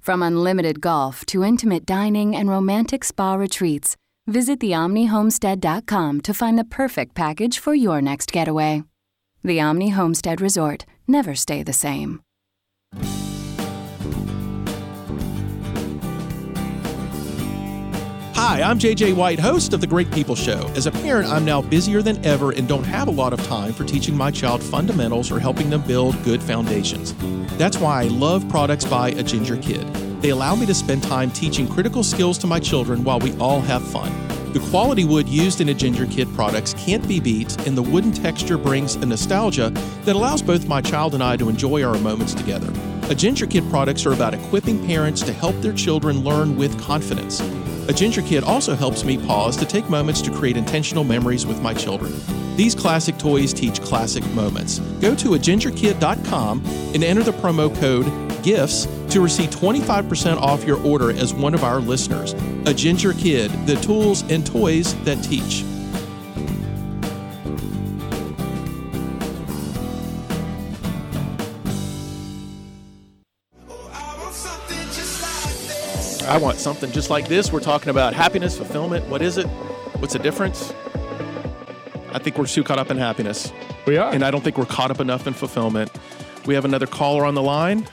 [0.00, 3.94] From unlimited golf to intimate dining and romantic spa retreats,
[4.26, 8.84] visit theomnihomestead.com to find the perfect package for your next getaway.
[9.44, 10.86] The Omni Homestead Resort.
[11.08, 12.20] Never stay the same.
[18.34, 20.66] Hi, I'm JJ White, host of The Great People Show.
[20.74, 23.72] As a parent, I'm now busier than ever and don't have a lot of time
[23.72, 27.14] for teaching my child fundamentals or helping them build good foundations.
[27.56, 29.86] That's why I love products by A Ginger Kid.
[30.22, 33.60] They allow me to spend time teaching critical skills to my children while we all
[33.60, 34.10] have fun.
[34.52, 38.12] The quality wood used in A Ginger Kid products can't be beat, and the wooden
[38.12, 39.70] texture brings a nostalgia
[40.04, 42.70] that allows both my child and I to enjoy our moments together.
[43.10, 47.40] A Ginger Kid products are about equipping parents to help their children learn with confidence.
[47.88, 51.62] A Ginger Kid also helps me pause to take moments to create intentional memories with
[51.62, 52.12] my children.
[52.54, 54.80] These classic toys teach classic moments.
[55.00, 56.62] Go to agingerkid.com
[56.94, 58.04] and enter the promo code
[58.42, 62.32] GIFTS to receive 25% off your order as one of our listeners.
[62.64, 65.64] A Ginger Kid, the tools and toys that teach.
[73.92, 76.22] I want something just like this.
[76.22, 77.52] I want something just like this.
[77.52, 79.06] We're talking about happiness, fulfillment.
[79.08, 79.46] What is it?
[80.00, 80.72] What's the difference?
[82.12, 83.52] I think we're too caught up in happiness.
[83.86, 84.10] We are.
[84.10, 85.90] And I don't think we're caught up enough in fulfillment.
[86.46, 87.86] We have another caller on the line.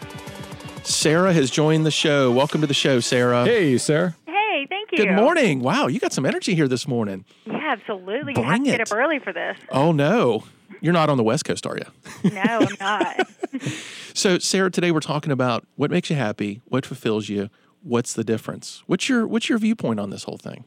[0.84, 2.32] Sarah has joined the show.
[2.32, 3.46] Welcome to the show, Sarah.
[3.46, 4.16] hey, Sarah.
[4.26, 4.98] Hey, thank you.
[5.06, 5.60] Good morning.
[5.62, 7.26] Wow, you got some energy here this morning.
[7.46, 8.34] Yeah, absolutely.
[8.36, 9.58] you have Bring to get up early for this.
[9.70, 10.44] Oh, no.
[10.82, 12.32] You're not on the West Coast, are you?
[12.32, 13.30] No, I'm not.
[14.16, 17.50] So, Sarah, today we're talking about what makes you happy, what fulfills you,
[17.84, 18.84] what's the difference.
[18.86, 20.66] What's your what's your viewpoint on this whole thing?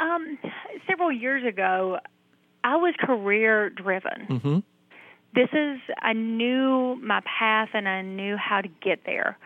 [0.00, 0.38] um,
[0.88, 1.98] several years ago,
[2.64, 4.26] I was career driven.
[4.28, 4.58] Mm-hmm.
[5.34, 9.38] This is I knew my path and I knew how to get there,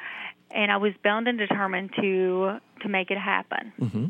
[0.50, 3.72] and I was bound and determined to to make it happen.
[3.80, 4.06] Mm-hmm.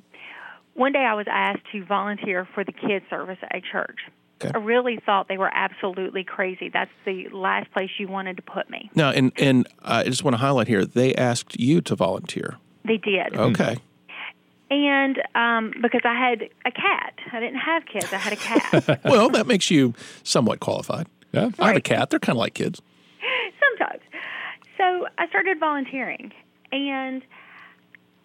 [0.75, 3.99] One day, I was asked to volunteer for the kids service at a church.
[4.41, 4.51] Okay.
[4.53, 6.69] I really thought they were absolutely crazy.
[6.69, 8.91] That's the last place you wanted to put me.
[8.95, 12.57] Now, and and uh, I just want to highlight here, they asked you to volunteer.
[12.85, 13.37] They did.
[13.37, 13.79] Okay.
[14.71, 18.13] And um, because I had a cat, I didn't have kids.
[18.13, 19.01] I had a cat.
[19.05, 21.07] well, that makes you somewhat qualified.
[21.35, 21.51] Yeah.
[21.59, 22.11] I have a cat.
[22.11, 22.81] They're kind of like kids.
[23.79, 24.03] Sometimes.
[24.79, 26.33] So I started volunteering,
[26.73, 27.23] and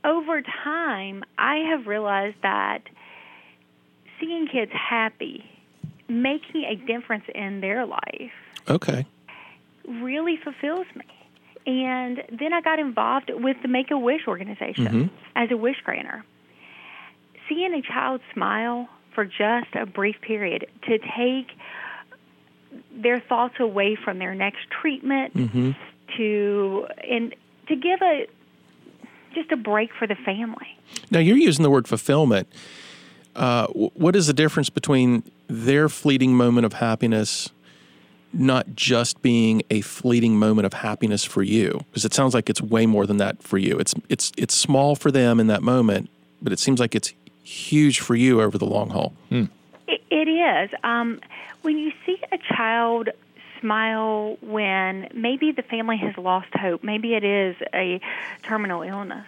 [0.04, 2.84] over time, I have realized that
[4.20, 5.44] seeing kids happy,
[6.08, 8.32] making a difference in their life,
[8.70, 9.06] Okay.
[9.88, 11.06] really fulfills me.
[11.66, 15.16] And then I got involved with the Make a Wish organization mm-hmm.
[15.36, 16.24] as a wish granter.
[17.48, 21.48] Seeing a child smile for just a brief period to take
[22.92, 25.34] their thoughts away from their next treatment
[26.18, 27.36] to and
[27.68, 28.28] to give a
[29.34, 30.78] just a break for the family.
[31.12, 32.48] Now you're using the word fulfillment.
[33.36, 37.50] Uh, what is the difference between their fleeting moment of happiness,
[38.34, 41.80] not just being a fleeting moment of happiness for you?
[41.90, 43.78] Because it sounds like it's way more than that for you.
[43.78, 46.10] It's it's it's small for them in that moment,
[46.42, 49.14] but it seems like it's huge for you over the long haul.
[49.32, 49.50] It,
[50.20, 50.70] it is.
[50.84, 51.20] Um,
[51.62, 53.10] when you see a child
[53.60, 58.00] smile when maybe the family has lost hope, maybe it is a
[58.44, 59.28] terminal illness,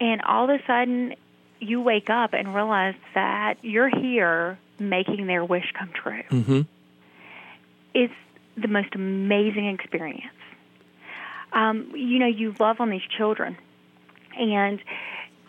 [0.00, 1.14] and all of a sudden
[1.60, 6.24] you wake up and realize that you're here making their wish come true.
[6.30, 6.60] Mm-hmm.
[7.94, 8.14] It's
[8.56, 10.34] the most amazing experience.
[11.52, 13.56] Um, you know, you love on these children,
[14.38, 14.80] and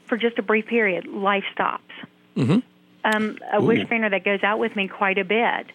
[0.05, 1.93] for just a brief period, life stops.
[2.35, 2.59] Mm-hmm.
[3.05, 5.67] Um, a wish granter that goes out with me quite a bit.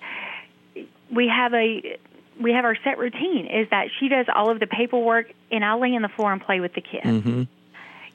[1.11, 1.99] We have a
[2.41, 5.75] we have our set routine is that she does all of the paperwork and I
[5.75, 7.07] lay on the floor and play with the kids.
[7.07, 7.43] Mm-hmm.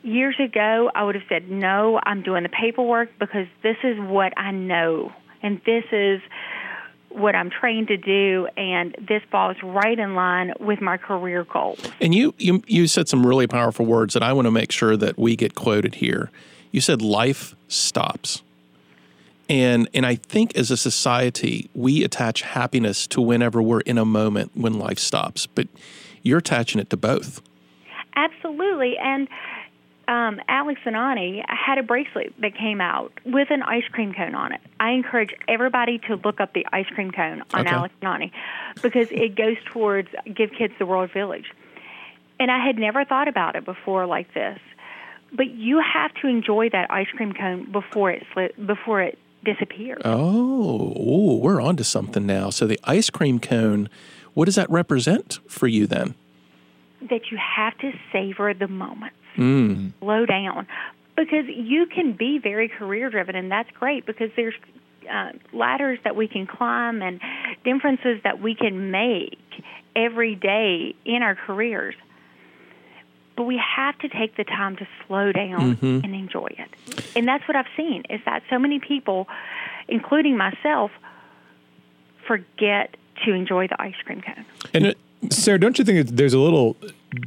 [0.03, 1.99] Years ago, I would have said no.
[2.03, 6.21] I'm doing the paperwork because this is what I know, and this is
[7.09, 11.79] what I'm trained to do, and this falls right in line with my career goals.
[12.01, 14.97] And you, you you said some really powerful words that I want to make sure
[14.97, 16.31] that we get quoted here.
[16.71, 18.41] You said life stops.
[19.53, 24.05] And and I think as a society, we attach happiness to whenever we're in a
[24.05, 25.45] moment when life stops.
[25.45, 25.67] But
[26.23, 27.39] you're attaching it to both.
[28.15, 28.97] Absolutely.
[28.97, 29.27] And
[30.07, 34.33] um, Alex and Ani had a bracelet that came out with an ice cream cone
[34.33, 34.61] on it.
[34.79, 37.69] I encourage everybody to look up the ice cream cone on Okay.
[37.69, 38.31] Alex and Ani
[38.81, 41.45] because it goes towards Give Kids the World Village.
[42.39, 44.57] And I had never thought about it before like this.
[45.31, 50.01] But you have to enjoy that ice cream cone before it sli- before it disappears.
[50.05, 52.49] Oh, ooh, we're on to something now.
[52.49, 53.89] So the ice cream cone,
[54.33, 56.15] what does that represent for you then?
[57.09, 59.15] that you have to savor the moments.
[59.35, 60.67] Slow down.
[61.15, 64.55] Because you can be very career driven, and that's great because there's
[65.11, 67.19] uh, ladders that we can climb and
[67.63, 69.37] differences that we can make
[69.95, 71.95] every day in our careers.
[73.35, 76.69] But we have to take the time to slow down and enjoy it.
[77.15, 79.27] And that's what I've seen is that so many people,
[79.87, 80.91] including myself,
[82.27, 84.45] forget to enjoy the ice cream cone.
[84.73, 84.93] And uh,
[85.29, 86.77] Sarah, don't you think that there's a little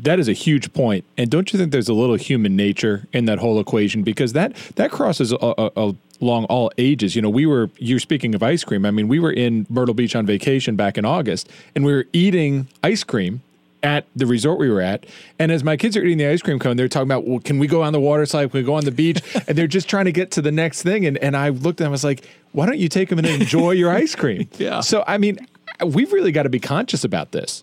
[0.03, 3.25] that is a huge point, and don't you think there's a little human nature in
[3.27, 7.14] that whole equation because that that crosses a, a, a- along all ages.
[7.14, 8.85] You know, we were you're speaking of ice cream.
[8.85, 12.07] I mean, we were in Myrtle Beach on vacation back in August, and we were
[12.12, 13.42] eating ice cream
[13.87, 15.07] at the resort we were at.
[15.38, 17.61] And as my kids are eating the ice cream cone, they're talking about, well, can
[17.61, 18.51] we go on the water slide?
[18.51, 19.22] Can we go on the beach?
[19.49, 21.07] and they're just trying to get to the next thing.
[21.07, 23.29] And and I looked at them, I was like, why don't you take them and
[23.29, 24.49] enjoy your ice cream?
[24.59, 24.81] Yeah.
[24.81, 25.38] So I mean,
[25.85, 27.62] we've really got to be conscious about this.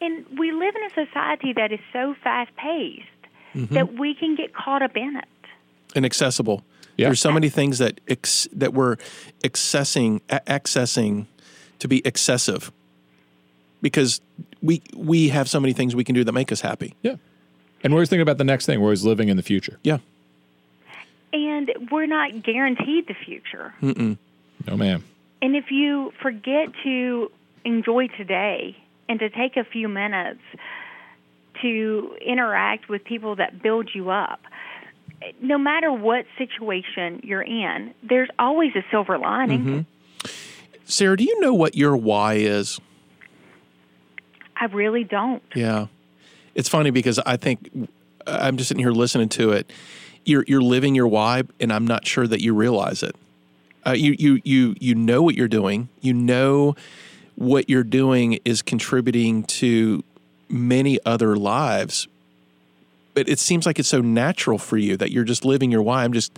[0.00, 3.02] And we live in a society that is so fast paced
[3.54, 3.74] mm-hmm.
[3.74, 5.24] that we can get caught up in it.
[5.96, 6.62] and accessible.
[6.96, 7.08] Yeah.
[7.08, 8.96] There's so many things that ex- that we're
[9.42, 11.26] accessing a- accessing
[11.78, 12.70] to be excessive
[13.82, 14.20] because
[14.62, 16.94] we we have so many things we can do that make us happy.
[17.02, 17.16] Yeah.
[17.82, 18.80] And we're always thinking about the next thing.
[18.80, 19.78] We're always living in the future.
[19.82, 19.98] Yeah.
[21.32, 23.74] And we're not guaranteed the future.
[23.82, 24.18] Mm-mm.
[24.66, 25.04] No, ma'am.
[25.40, 27.30] And if you forget to
[27.64, 28.76] enjoy today
[29.08, 30.40] and to take a few minutes
[31.62, 34.40] to interact with people that build you up,
[35.40, 39.64] no matter what situation you're in, there's always a silver lining.
[39.64, 40.30] Mm-hmm.
[40.84, 42.80] Sarah, do you know what your why is?
[44.60, 45.42] I really don't.
[45.54, 45.86] Yeah.
[46.54, 47.70] It's funny because I think
[48.26, 49.70] I'm just sitting here listening to it.
[50.24, 53.14] You're you're living your why, and I'm not sure that you realize it.
[53.86, 55.88] Uh, you you you you know what you're doing.
[56.00, 56.76] You know
[57.36, 60.02] what you're doing is contributing to
[60.48, 62.08] many other lives,
[63.14, 66.04] but it seems like it's so natural for you that you're just living your why.
[66.04, 66.36] I'm just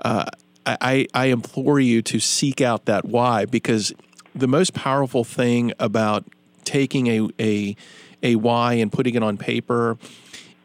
[0.00, 0.26] uh,
[0.66, 3.92] I, I I implore you to seek out that why because
[4.34, 6.24] the most powerful thing about
[6.66, 7.76] taking a a
[8.22, 9.96] a why and putting it on paper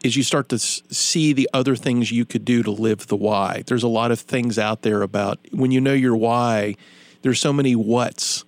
[0.02, 3.62] is you start to see the other things you could do to live the why.
[3.66, 6.74] There's a lot of things out there about when you know your why,
[7.22, 8.44] there's so many whats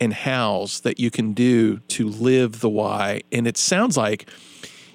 [0.00, 3.22] and hows that you can do to live the why.
[3.32, 4.28] And it sounds like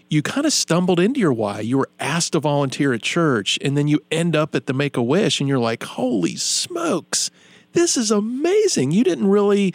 [0.10, 1.60] you kind of stumbled into your why.
[1.60, 4.98] You were asked to volunteer at church, and then you end up at the Make
[4.98, 7.30] a Wish, and you're like, holy smokes,
[7.74, 8.92] this is amazing.
[8.92, 9.74] You didn't really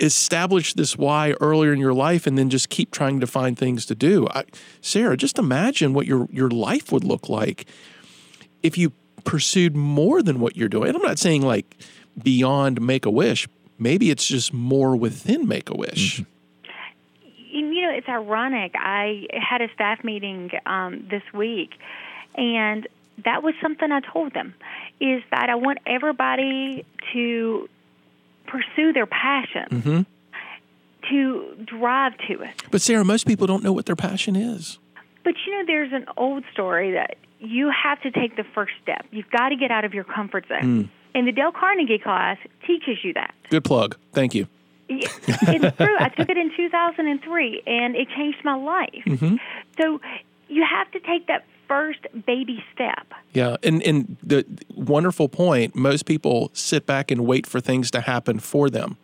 [0.00, 3.86] establish this why earlier in your life and then just keep trying to find things
[3.86, 4.26] to do.
[4.28, 4.44] I,
[4.80, 7.66] Sarah, just imagine what your, your life would look like
[8.62, 8.92] if you
[9.24, 10.88] pursued more than what you're doing.
[10.88, 11.76] And I'm not saying like
[12.22, 16.20] beyond Make a Wish, maybe it's just more within Make a Wish.
[17.52, 18.72] And, you know, it's ironic.
[18.76, 21.72] I had a staff meeting um, this week,
[22.36, 22.86] and
[23.24, 24.54] that was something I told them
[25.00, 27.68] is that I want everybody to
[28.50, 30.00] pursue their passion, mm-hmm.
[31.10, 32.62] to drive to it.
[32.70, 34.78] But Sarah, most people don't know what their passion is.
[35.22, 39.06] But you know, there's an old story that you have to take the first step.
[39.10, 40.84] You've got to get out of your comfort zone.
[40.84, 40.88] Mm.
[41.14, 43.34] And the Dale Carnegie class teaches you that.
[43.50, 43.96] Good plug.
[44.12, 44.46] Thank you.
[44.88, 45.96] it's true.
[45.98, 49.02] I took it in 2003, and it changed my life.
[49.06, 49.36] Mm-hmm.
[49.80, 50.00] So
[50.48, 53.06] you have to take that first baby step.
[53.32, 55.76] Yeah, and and the wonderful point.
[55.76, 58.96] Most people sit back and wait for things to happen for them,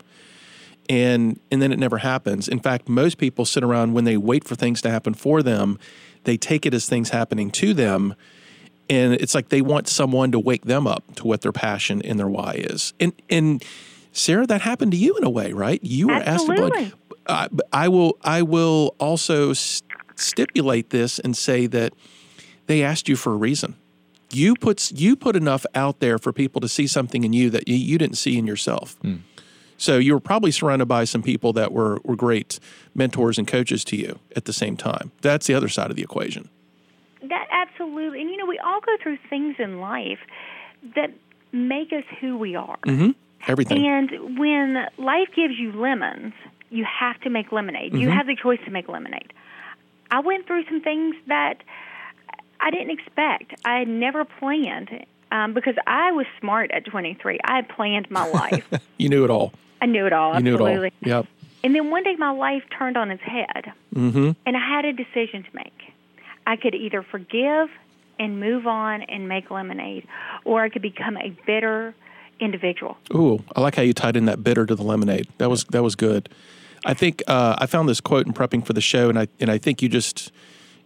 [0.89, 2.49] and and then it never happens.
[2.49, 5.79] In fact, most people sit around when they wait for things to happen for them,
[6.25, 8.17] they take it as things happening to them,
[8.91, 12.19] and it's like they want someone to wake them up to what their passion and
[12.19, 12.95] their why is.
[12.99, 13.65] And and
[14.11, 15.79] Sarah, that happened to you in a way, right?
[15.85, 16.93] You were asked to Absolutely.
[17.27, 21.93] uh, but I will I will also stipulate this and say that
[22.67, 23.77] they asked you for a reason.
[24.31, 27.69] You put you put enough out there for people to see something in you that
[27.69, 28.97] you, you didn't see in yourself.
[29.79, 32.59] So you were probably surrounded by some people that were were great
[32.95, 35.13] mentors and coaches to you at the same time.
[35.21, 36.49] That's the other side of the equation.
[37.23, 40.19] That absolutely, and you know, we all go through things in life
[40.95, 41.11] that
[41.53, 42.79] make us who we are.
[42.87, 43.11] Mm-hmm.
[43.47, 43.87] Everything.
[43.87, 46.33] And when life gives you lemons,
[46.71, 47.93] you have to make lemonade.
[47.93, 48.17] You Mm-hmm.
[48.17, 49.33] have the choice to make lemonade.
[50.11, 51.63] I went through some things that
[52.61, 53.55] I didn't expect.
[53.65, 57.39] I had never planned um, because I was smart at 23.
[57.45, 58.67] I had planned my life.
[58.99, 59.53] you knew it all.
[59.81, 60.35] I knew it all.
[60.37, 60.89] You knew it all.
[61.03, 61.27] Yep.
[61.65, 64.33] And then one day my life turned on its head, Mm-hmm.
[64.47, 65.93] and I had a decision to make.
[66.47, 67.71] I could either forgive
[68.19, 70.07] and move on and make lemonade,
[70.45, 71.95] or I could become a bitter
[72.39, 72.97] individual.
[73.15, 75.27] Ooh, I like how you tied in that bitter to the lemonade.
[75.39, 76.29] That was that was good.
[76.85, 79.51] I think uh, I found this quote in prepping for the show, and I and
[79.51, 80.31] I think you just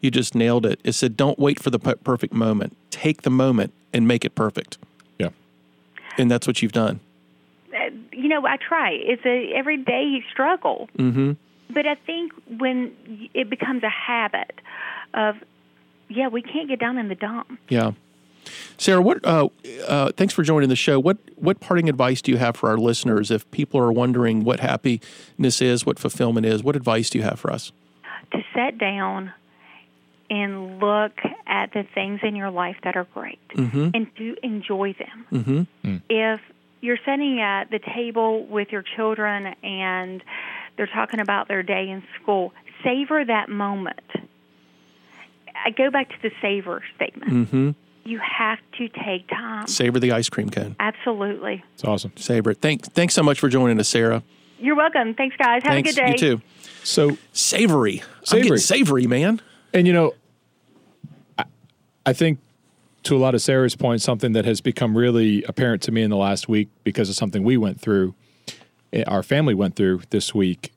[0.00, 0.80] you just nailed it.
[0.84, 2.76] It said, "Don't wait for the perfect moment.
[2.90, 4.78] Take the moment and make it perfect."
[5.18, 5.30] Yeah.
[6.18, 7.00] And that's what you've done.
[7.74, 8.90] Uh, you know, I try.
[8.92, 10.88] It's a everyday struggle.
[10.98, 11.32] Mm-hmm.
[11.72, 12.92] But I think when
[13.32, 14.60] it becomes a habit
[15.14, 15.36] of,
[16.08, 17.58] yeah, we can't get down in the dump.
[17.68, 17.92] Yeah.
[18.78, 19.24] Sarah, what?
[19.24, 19.48] Uh,
[19.86, 20.98] uh, thanks for joining the show.
[20.98, 24.60] What what parting advice do you have for our listeners if people are wondering what
[24.60, 26.62] happiness is, what fulfillment is?
[26.62, 27.72] What advice do you have for us?
[28.32, 29.32] To sit down
[30.30, 31.12] and look
[31.46, 33.90] at the things in your life that are great Mm-hmm.
[33.94, 35.26] and to enjoy them.
[35.84, 35.96] Mm-hmm.
[36.08, 36.40] if
[36.80, 40.22] you're sitting at the table with your children and
[40.76, 42.52] they're talking about their day in school,
[42.82, 44.00] savor that moment.
[45.62, 47.32] I go back to the savor statement.
[47.32, 47.70] Mm-hmm.
[48.04, 49.66] You have to take time.
[49.66, 50.74] Savor the ice cream cone.
[50.80, 51.62] Absolutely.
[51.74, 52.12] It's awesome.
[52.16, 52.58] Savor it.
[52.62, 52.88] Thanks.
[52.88, 54.22] Thanks so much for joining us, Sarah.
[54.58, 55.12] You're welcome.
[55.14, 55.62] Thanks, guys.
[55.64, 55.90] Have thanks.
[55.92, 56.10] a good day.
[56.12, 56.42] You too.
[56.82, 58.00] So Savory.
[58.00, 58.42] I'm Savory.
[58.44, 59.42] getting savory, man.
[59.74, 60.14] And you know, I,
[62.06, 62.38] I think
[63.04, 66.10] to a lot of Sarah's point, something that has become really apparent to me in
[66.10, 68.14] the last week because of something we went through,
[68.92, 70.72] eh, our family went through this week.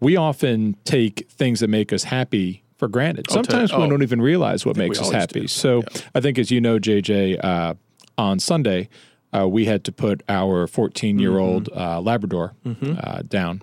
[0.00, 3.26] We often take things that make us happy for granted.
[3.28, 5.40] You- Sometimes we oh, don't even realize what makes us happy.
[5.42, 5.46] do.
[5.48, 6.00] So Yeah.
[6.14, 7.74] I think, as you know, JJ, uh,
[8.18, 8.88] on Sunday,
[9.32, 11.78] uh, we had to put our 14 year old Mm-hmm.
[11.80, 13.62] uh, Labrador uh, down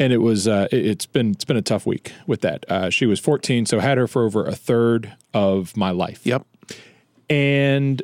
[0.00, 2.64] and it was uh, it, it's been it's been a tough week with that.
[2.68, 6.26] Uh, she was 14, so had her for over a third of my life.
[6.26, 6.44] Yep.
[7.28, 8.02] And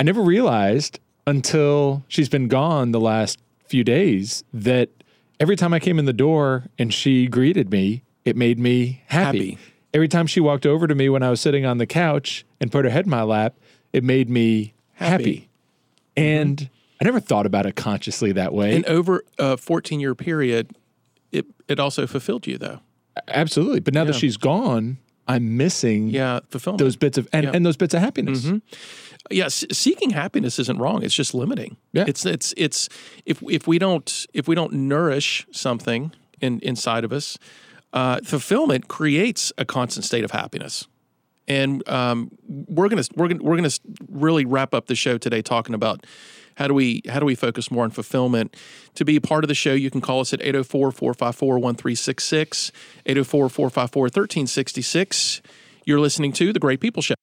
[0.00, 4.88] I never realized until she's been gone the last few days that
[5.38, 9.50] every time I came in the door and she greeted me, it made me happy.
[9.50, 9.58] Happy.
[9.92, 12.72] Every time she walked over to me when I was sitting on the couch and
[12.72, 13.56] put her head in my lap,
[13.92, 15.12] it made me happy.
[15.12, 15.48] Happy.
[16.16, 18.74] And I never thought about it consciously that way.
[18.74, 20.74] And over a 14 year period,
[21.70, 22.80] it also fulfilled you though.
[23.28, 23.80] Absolutely.
[23.80, 24.98] But now that she's gone,
[25.28, 26.78] I'm missing Yeah, fulfillment.
[26.80, 27.50] those bits of and, Yeah.
[27.54, 28.50] and those bits of happiness.
[29.30, 31.02] yeah, s- seeking happiness isn't wrong.
[31.02, 31.76] It's just limiting.
[31.92, 32.04] Yeah.
[32.06, 32.88] It's it's it's
[33.26, 37.36] if if we don't if we don't nourish something in inside of us,
[37.92, 40.86] uh, fulfillment creates a constant state of happiness.
[41.48, 43.70] And um, we're gonna we're gonna we're gonna
[44.08, 46.06] really wrap up the show today talking about
[46.60, 48.54] how do we how do we focus more on fulfillment.
[48.96, 52.70] To be a part of the show, you can call us at 804-454-1366,
[53.06, 55.40] 804-454-1366.
[55.86, 57.14] You're listening to The Great People Show.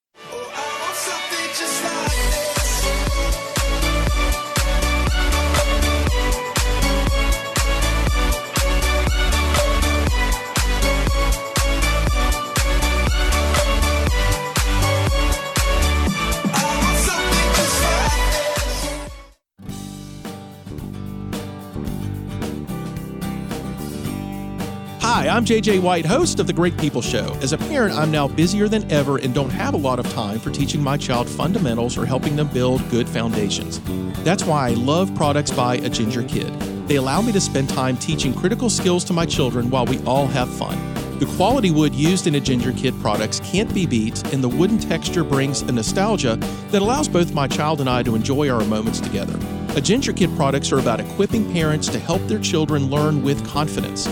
[25.30, 27.34] I'm JJ White, host of The Great People Show.
[27.42, 30.40] As a parent, I'm now busier than ever and don't have a lot of time
[30.40, 33.82] for teaching my child fundamentals or helping them build good foundations.
[34.24, 36.58] That's why I love products by A Ginger Kid.
[36.88, 40.28] They allow me to spend time teaching critical skills to my children while we all
[40.28, 40.78] have fun.
[41.20, 44.80] The quality wood used in A Ginger Kid products can't be beat, and the wooden
[44.80, 46.38] texture brings a nostalgia
[46.72, 49.38] that allows both my child and I to enjoy our moments together.
[49.76, 54.08] A Ginger Kid products are about equipping parents to help their children learn with confidence.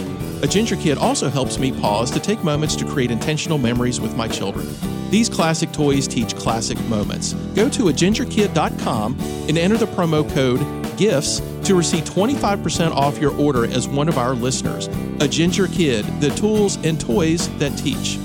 [0.46, 4.16] A Ginger Kid also helps me pause to take moments to create intentional memories with
[4.16, 4.68] my children.
[5.10, 7.34] These classic toys teach classic moments.
[7.56, 10.60] Go to agingerkid.com and enter the promo code
[11.00, 14.86] GIFTS to receive 25% off your order as one of our listeners.
[15.20, 18.20] A Ginger Kid, the tools and toys that teach.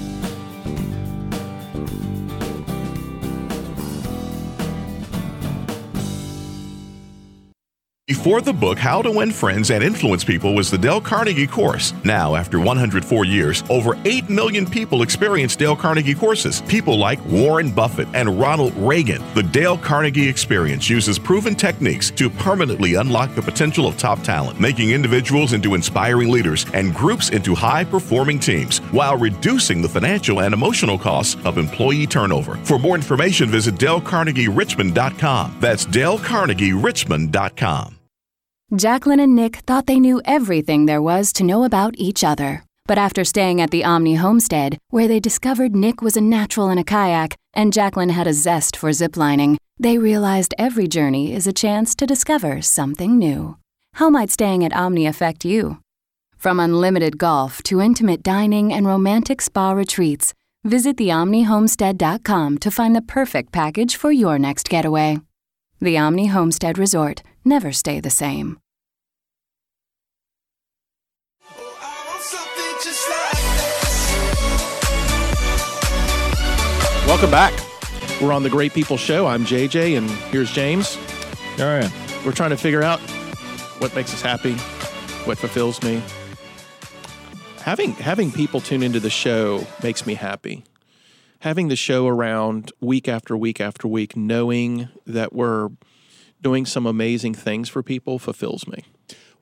[8.21, 11.95] Before the book How to Win Friends and Influence People was the Dale Carnegie course.
[12.05, 16.61] Now, after 104 years, over 8 million people experience Dale Carnegie courses.
[16.69, 19.23] People like Warren Buffett and Ronald Reagan.
[19.33, 24.61] The Dale Carnegie experience uses proven techniques to permanently unlock the potential of top talent,
[24.61, 30.43] making individuals into inspiring leaders and groups into high performing teams while reducing the financial
[30.43, 32.57] and emotional costs of employee turnover.
[32.65, 35.57] For more information, visit DaleCarnegieRichmond.com.
[35.59, 38.00] That's DaleCarnegieRichmond.com.
[38.77, 42.65] Jacqueline and Nick thought they knew everything there was to know about each other.
[42.87, 46.79] But after staying at the Omni homestead, where they discovered Nick was a natural in
[46.79, 51.53] a kayak and Jacqueline had a zest for ziplining, they realized every journey is a
[51.53, 53.57] chance to discover something new.
[53.95, 55.79] How might staying at Omni affect you?
[56.37, 63.03] From unlimited golf to intimate dining and romantic spa retreats, visit theomnihomestead.com to find the
[63.03, 65.19] perfect package for your next getaway.
[65.81, 67.25] The Omni Homestead Resort.
[67.45, 68.59] Never stay the same.
[71.49, 73.33] I want something just like
[77.01, 77.07] this.
[77.07, 77.55] Welcome back.
[78.21, 79.27] We're on the Great People Show.
[79.27, 80.99] I'm JJ, and here's James.
[81.59, 81.91] All right.
[82.27, 83.01] We're trying to figure out
[83.81, 84.53] what makes us happy,
[85.25, 86.03] what fulfills me.
[87.63, 90.65] Having having people tune into the show makes me happy.
[91.39, 95.71] Having the show around week after week after week, knowing that we're
[96.43, 98.85] doing some amazing things for people fulfills me.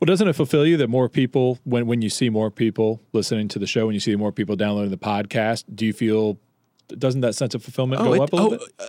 [0.01, 3.49] Well, doesn't it fulfill you that more people, when when you see more people listening
[3.49, 6.39] to the show, when you see more people downloading the podcast, do you feel?
[6.89, 8.73] Doesn't that sense of fulfillment go it- up a little oh, bit?
[8.79, 8.85] uh,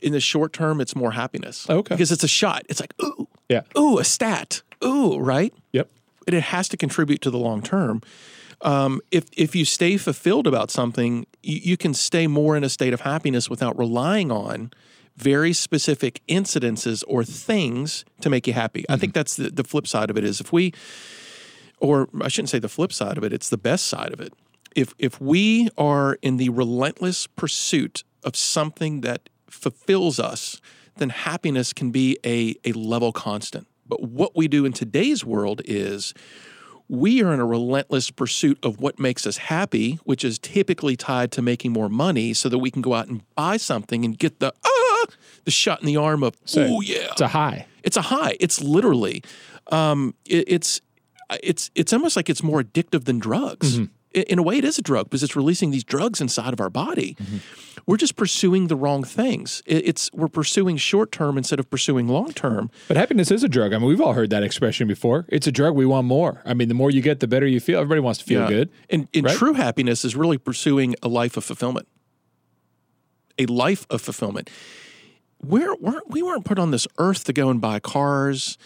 [0.00, 1.68] in the short term, it's more happiness.
[1.70, 1.94] Okay.
[1.94, 2.64] Because it's a shot.
[2.68, 3.62] It's like, ooh, Yeah.
[3.78, 4.62] ooh, a stat.
[4.84, 5.54] Ooh, right?
[5.72, 5.90] Yep.
[6.26, 8.00] and it has to contribute to the long term.
[8.60, 12.68] Um, if if you stay fulfilled about something, you, you can stay more in a
[12.68, 14.70] state of happiness without relying on
[15.16, 18.84] very specific incidences or things to make you happy.
[18.88, 20.72] I think that's the, the flip side of it is if we,
[21.78, 24.32] or I shouldn't say the flip side of it, it's the best side of it.
[24.74, 30.60] If if we are in the relentless pursuit of something that fulfills us,
[30.96, 33.66] then happiness can be a, a level constant.
[33.86, 36.14] But what we do in today's world is
[36.88, 41.32] we are in a relentless pursuit of what makes us happy, which is typically tied
[41.32, 44.40] to making more money so that we can go out and buy something and get
[44.40, 44.81] the ah,
[45.44, 47.08] the shot in the arm of So oh yeah.
[47.12, 47.66] It's a high.
[47.82, 48.36] It's a high.
[48.40, 49.22] It's literally,
[49.70, 50.80] um, it, it's,
[51.42, 53.74] it's, it's almost like it's more addictive than drugs.
[53.78, 53.84] Mm-hmm.
[54.14, 56.60] I- In a way, it is a drug because it's releasing these drugs inside of
[56.60, 57.16] our body.
[57.20, 57.38] Mm-hmm.
[57.86, 59.62] We're just pursuing the wrong things.
[59.66, 62.70] It- It's we're pursuing short term instead of pursuing long term.
[62.86, 63.72] But happiness is a drug.
[63.72, 65.24] I mean, we've all heard that expression before.
[65.28, 65.74] It's a drug.
[65.74, 66.40] We want more.
[66.44, 67.78] I mean, the more you get, the better you feel.
[67.80, 68.70] Everybody wants to feel good.
[68.90, 69.36] And, and right?
[69.36, 71.88] true happiness is really pursuing a life of fulfillment.
[73.38, 74.50] A life of fulfillment.
[75.44, 78.58] We're, we're, we weren't put on this earth to go and buy cars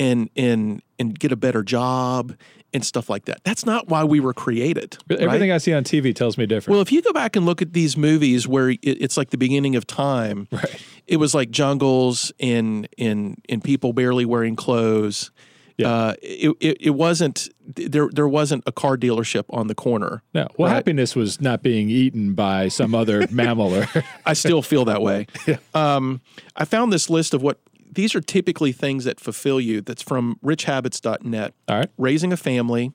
[0.00, 2.34] and and and get a better job
[2.72, 3.38] and stuff like that.
[3.44, 4.98] That's not why we were created.
[5.06, 5.26] But right?
[5.26, 6.72] Everything I see on TV tells me different.
[6.74, 9.38] Well, if you go back and look at these movies where it, it's like the
[9.38, 10.82] beginning of time, Right.
[11.06, 15.30] it was like jungles and and and people barely wearing clothes.
[15.76, 15.88] Yeah.
[15.88, 18.08] Uh, it, it it wasn't there.
[18.12, 20.22] There wasn't a car dealership on the corner.
[20.32, 20.46] no.
[20.56, 20.76] Well, right?
[20.76, 23.88] happiness was not being eaten by some other mammal or.
[24.24, 25.26] I still feel that way.
[25.74, 26.20] um,
[26.54, 27.58] I found this list of what
[27.92, 29.80] these are typically things that fulfill you.
[29.80, 31.54] That's from richhabits.net.
[31.68, 31.90] All right.
[31.98, 32.92] Raising a family,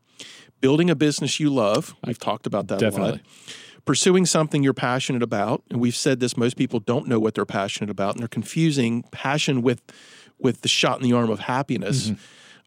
[0.61, 1.95] building a business you love.
[2.05, 3.11] We've talked about that a Definitely.
[3.11, 3.21] lot.
[3.85, 6.37] Pursuing something you're passionate about, and we've said this.
[6.37, 9.81] Most people don't know what they're passionate about, and they're confusing passion with
[10.37, 12.11] with the shot in the arm of happiness.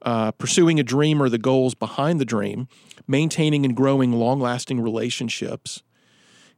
[0.03, 2.67] Uh, pursuing a dream or the goals behind the dream,
[3.07, 5.83] maintaining and growing long lasting relationships,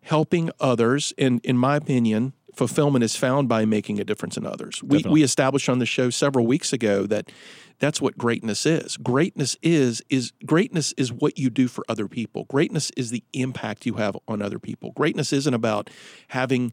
[0.00, 1.12] helping others.
[1.18, 4.82] And in my opinion, fulfillment is found by making a difference in others.
[4.82, 7.30] We, we established on the show several weeks ago that
[7.78, 8.96] that's what greatness is.
[8.96, 12.44] Greatness is is greatness is what you do for other people.
[12.44, 14.92] Greatness is the impact you have on other people.
[14.92, 15.90] Greatness isn't about
[16.28, 16.72] having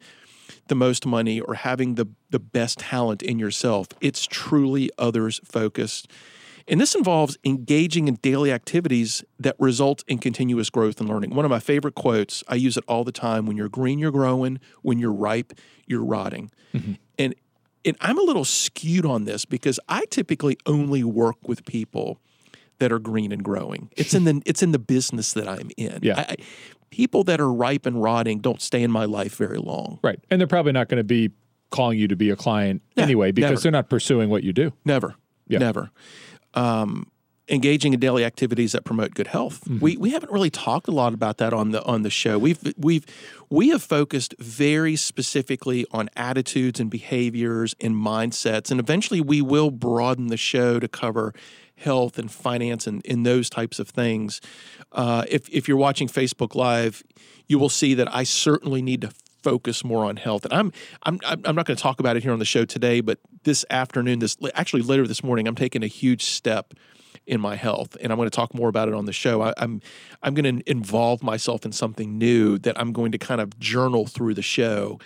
[0.68, 3.88] the most money or having the the best talent in yourself.
[4.00, 6.12] It's truly others focused.
[6.72, 11.36] And this involves engaging in daily activities that result in continuous growth and learning.
[11.36, 14.10] One of my favorite quotes, I use it all the time when you're green, you're
[14.12, 15.52] growing, when you're ripe,
[15.86, 16.50] you're rotting.
[16.74, 16.94] Mm-hmm.
[17.20, 17.36] And
[17.84, 22.20] and I'm a little skewed on this because I typically only work with people
[22.80, 23.90] that are green and growing.
[23.98, 26.00] It's in the it's in the business that I'm in.
[26.02, 26.20] Yeah.
[26.20, 26.36] I, I,
[26.90, 30.00] people that are ripe and rotting don't stay in my life very long.
[30.04, 30.20] right.
[30.30, 31.32] And they're probably not going to be
[31.70, 33.62] calling you to be a client Yeah, anyway because never.
[33.62, 34.74] they're not pursuing what you do.
[34.86, 35.16] Never,
[35.48, 35.60] Yeah.
[35.60, 35.90] never.
[36.54, 37.08] Um,
[37.52, 39.68] engaging in daily activities that promote good health.
[39.82, 42.40] We we haven't really talked a lot about that on the on the show.
[42.40, 43.06] We've we've
[43.50, 49.70] we have focused very specifically on attitudes and behaviors and mindsets, and eventually we will
[49.70, 51.34] broaden the show to cover
[51.76, 54.40] health and finance and, and those types of things.
[54.92, 57.04] Uh, if if you're watching Facebook Live,
[57.48, 59.12] you will see that I certainly need to
[59.44, 60.46] focus more on health.
[60.46, 60.72] And I'm
[61.04, 63.66] I'm I'm not going to talk about it here on the show today, but this
[63.70, 66.74] afternoon, this actually later this morning, I'm taking a huge step
[67.28, 69.42] in my health, and I'm going to talk more about it on the show.
[69.42, 69.82] I, I'm
[70.24, 74.06] I'm going to involve myself in something new that I'm going to kind of journal
[74.08, 75.00] through the show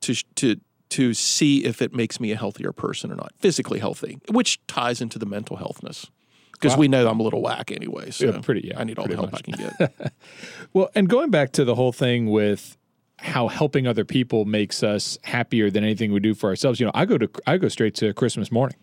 [0.00, 0.56] to to
[0.90, 5.00] to see if it makes me a healthier person or not, physically healthy, which ties
[5.00, 6.06] into the mental healthness.
[6.52, 9.08] Because we know I'm a little whack anyway, so Yeah, pretty- yeah, I need all
[9.08, 9.42] the help much.
[9.48, 10.12] I can get.
[10.72, 12.76] Well, and going back to the whole thing with
[13.22, 16.80] how helping other people makes us happier than anything we do for ourselves.
[16.80, 18.76] You know, I go to I go straight to Christmas morning.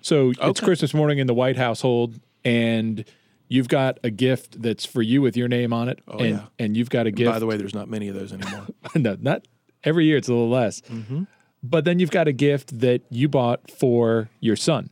[0.00, 3.04] So it's Christmas morning in the White household, and
[3.48, 6.42] you've got a gift that's for you with your name on it, and yeah.
[6.58, 7.30] and you've got a gift.
[7.30, 8.66] By the way, there's not many of those anymore.
[8.94, 9.46] no, not
[9.84, 10.16] every year.
[10.16, 10.80] It's a little less.
[10.82, 11.24] Mm-hmm.
[11.62, 14.90] But then you've got a gift that you bought for your son.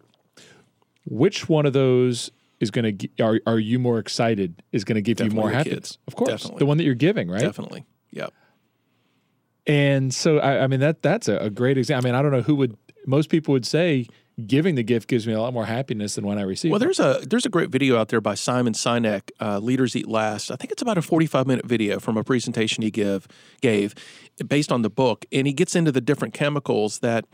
[1.06, 2.30] Which one of those
[2.60, 4.62] is going to are are you more excited?
[4.72, 5.98] Is going to give Definitely you more happiness?
[6.06, 6.58] Of course, Definitely.
[6.58, 7.40] the one that you're giving, right?
[7.40, 7.86] Definitely.
[8.10, 8.32] Yep.
[9.68, 12.08] And so, I, I mean, that that's a, a great example.
[12.08, 12.76] I mean, I don't know who would.
[13.06, 14.06] Most people would say
[14.46, 16.70] giving the gift gives me a lot more happiness than when I receive.
[16.70, 16.84] Well, it.
[16.84, 20.50] there's a there's a great video out there by Simon Sinek, uh, "Leaders Eat Last."
[20.50, 23.28] I think it's about a 45 minute video from a presentation he give
[23.60, 23.94] gave,
[24.46, 27.26] based on the book, and he gets into the different chemicals that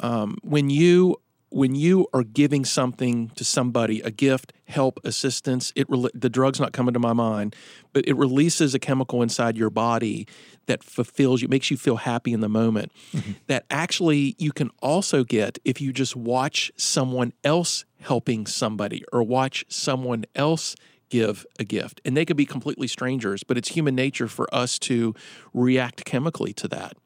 [0.00, 1.20] um, when you
[1.50, 6.58] when you are giving something to somebody, a gift, help, assistance, it rel- the drug's
[6.58, 7.54] not coming to my mind,
[7.92, 10.26] but it releases a chemical inside your body
[10.66, 12.92] that fulfills you, makes you feel happy in the moment.
[13.12, 13.32] Mm-hmm.
[13.46, 19.22] That actually you can also get if you just watch someone else helping somebody or
[19.22, 20.76] watch someone else
[21.08, 22.00] give a gift.
[22.04, 25.14] And they could be completely strangers, but it's human nature for us to
[25.54, 26.96] react chemically to that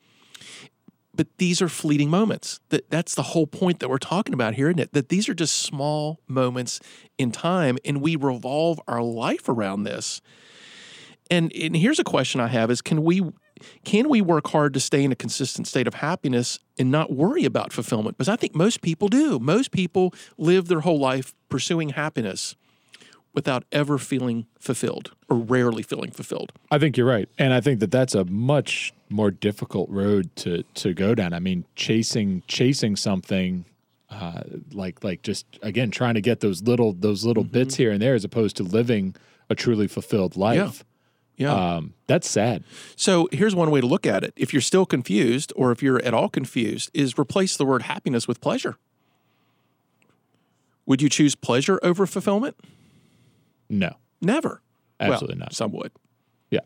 [1.21, 2.61] but these are fleeting moments.
[2.71, 4.93] That that's the whole point that we're talking about here, isn't it?
[4.93, 6.81] That these are just small moments
[7.19, 10.23] in time, and we revolve our life around this.
[11.31, 13.23] And and here's a question I have: Is can we
[13.85, 17.45] can we work hard to stay in a consistent state of happiness and not worry
[17.45, 18.17] about fulfillment?
[18.17, 19.39] Because I think most people do.
[19.39, 22.55] Most people live their whole life pursuing happiness
[23.33, 26.53] without ever feeling fulfilled or rarely feeling fulfilled.
[26.71, 30.63] I think you're right, and I think that that's a much more difficult road to
[30.75, 31.33] to go down.
[31.33, 33.65] I mean, chasing chasing something.
[34.11, 34.43] Uh,
[34.73, 37.53] like like just again trying to get those little those little Mm-hmm.
[37.53, 39.15] bits here and there as opposed to living
[39.49, 40.85] a truly fulfilled life.
[41.41, 41.55] Yeah.
[41.77, 42.65] Um, that's sad.
[42.97, 44.35] So here's one way to look at it.
[44.37, 48.29] If you're still confused, or if you're at all confused, is replace the word happiness
[48.29, 48.77] with pleasure.
[50.85, 52.57] Would you choose pleasure over fulfillment?
[53.71, 54.61] No, Never.
[54.99, 55.55] Absolutely Well, not.
[55.55, 55.93] Some would.
[56.51, 56.61] yeah.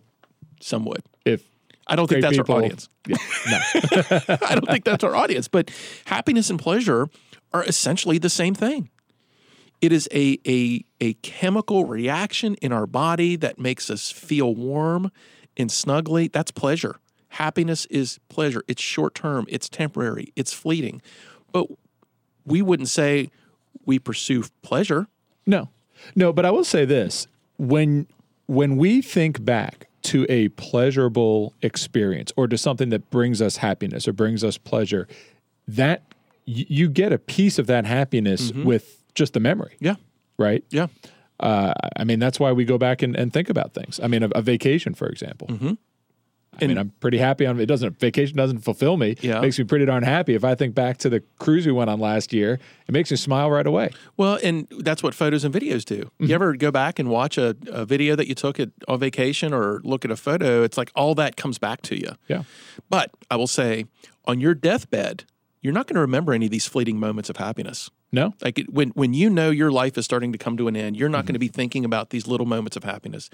[0.60, 1.02] Some would.
[1.24, 1.44] If
[1.86, 2.88] I don't think that's people- our audience.
[3.06, 3.16] Yeah,
[3.50, 3.58] no.
[4.42, 5.46] I don't think that's our audience.
[5.46, 5.70] But
[6.06, 7.08] happiness and pleasure
[7.52, 8.88] are essentially the same thing.
[9.80, 15.10] It is a, a, a chemical reaction in our body that makes us feel warm
[15.56, 16.32] and snuggly.
[16.32, 16.96] That's pleasure.
[17.28, 18.62] Happiness is pleasure.
[18.68, 21.02] It's short term, it's temporary, it's fleeting.
[21.52, 21.66] But
[22.46, 23.30] we wouldn't say
[23.84, 25.08] we pursue pleasure.
[25.46, 25.68] No,
[26.14, 27.26] no, but I will say this:
[27.58, 28.06] when
[28.46, 34.06] when we think back to a pleasurable experience or to something that brings us happiness
[34.06, 35.08] or brings us pleasure,
[35.66, 36.02] that
[36.44, 38.64] you get a piece of that happiness mm-hmm.
[38.64, 39.96] with just the memory, Yeah.
[40.38, 40.64] right?
[40.70, 40.88] Yeah.
[41.40, 43.98] Uh, I mean, that's why we go back and, and think about things.
[44.02, 45.48] I mean, a, a vacation, for example.
[45.48, 45.72] Mm-hmm.
[46.62, 47.66] I mean, I'm pretty happy on it.
[47.66, 49.16] Doesn't vacation doesn't fulfill me.
[49.20, 49.40] Yeah.
[49.40, 50.34] makes me pretty darn happy.
[50.36, 53.16] If I think back to the cruise we went on last year, it makes me
[53.16, 53.90] smile right away.
[54.16, 56.02] Well, and that's what photos and videos do.
[56.04, 56.26] Mm-hmm.
[56.26, 59.52] You ever go back and watch a, a video that you took at, on vacation
[59.52, 60.62] or look at a photo?
[60.62, 62.10] It's like all that comes back to you.
[62.28, 62.44] Yeah.
[62.88, 63.86] But I will say,
[64.26, 65.24] on your deathbed,
[65.64, 67.90] you're not going to remember any of these fleeting moments of happiness.
[68.12, 70.76] No, Like it, when when you know your life is starting to come to an
[70.76, 71.26] end, you're not Mm-hmm.
[71.26, 73.28] going to be thinking about these little moments of happiness.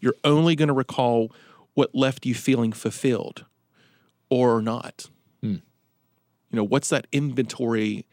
[0.00, 1.30] You're only going to recall
[1.74, 3.44] what left you feeling fulfilled
[4.30, 5.10] or not.
[5.42, 5.56] Hmm.
[6.50, 8.06] You know, what's that inventory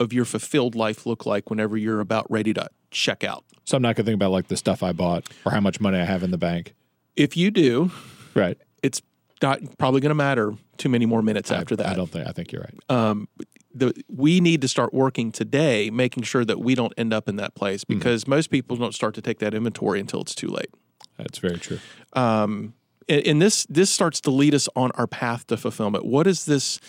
[0.00, 3.44] of your fulfilled life look like whenever you're about ready to check out?
[3.64, 5.98] So I'm not gonna think about like the stuff I bought or how much money
[5.98, 6.74] I have in the bank.
[7.16, 7.90] If you do,
[8.34, 8.56] Right.
[8.82, 9.00] it's
[9.42, 11.86] not probably going to matter too many more minutes after I, that.
[11.86, 12.90] I don't think I think you're right.
[12.90, 13.28] um,
[13.74, 17.36] the, we need to start working today, making sure that we don't end up in
[17.36, 17.98] that place Mm-hmm.
[17.98, 20.70] because most people don't start to take that inventory until it's too late.
[21.18, 21.78] That's very true.
[22.14, 22.72] Um,
[23.08, 26.06] and, and this this starts to lead us on our path to fulfillment.
[26.06, 26.80] What does this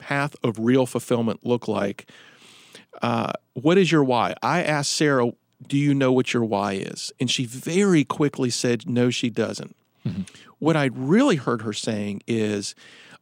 [0.00, 2.10] path of real fulfillment look like?
[3.02, 4.34] Uh, what is your why?
[4.42, 5.30] I asked Sarah
[5.66, 7.12] Do you know what your why is?
[7.20, 9.76] And she very quickly said, No, she doesn't.
[10.58, 12.74] What I'd really heard her saying is,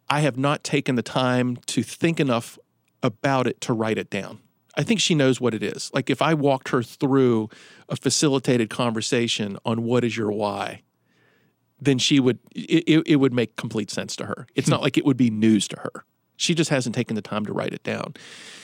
[0.08, 2.58] I have not taken the time to think enough
[3.02, 4.40] about it to write it down.
[4.76, 5.90] I think she knows what it is.
[5.94, 7.48] Like if I walked her through
[7.88, 10.82] a facilitated conversation on what is your why,
[11.80, 14.46] then she would it, it, would make complete sense to her.
[14.54, 16.04] It's not like it would be news to her.
[16.36, 18.14] She just hasn't taken the time to write it down.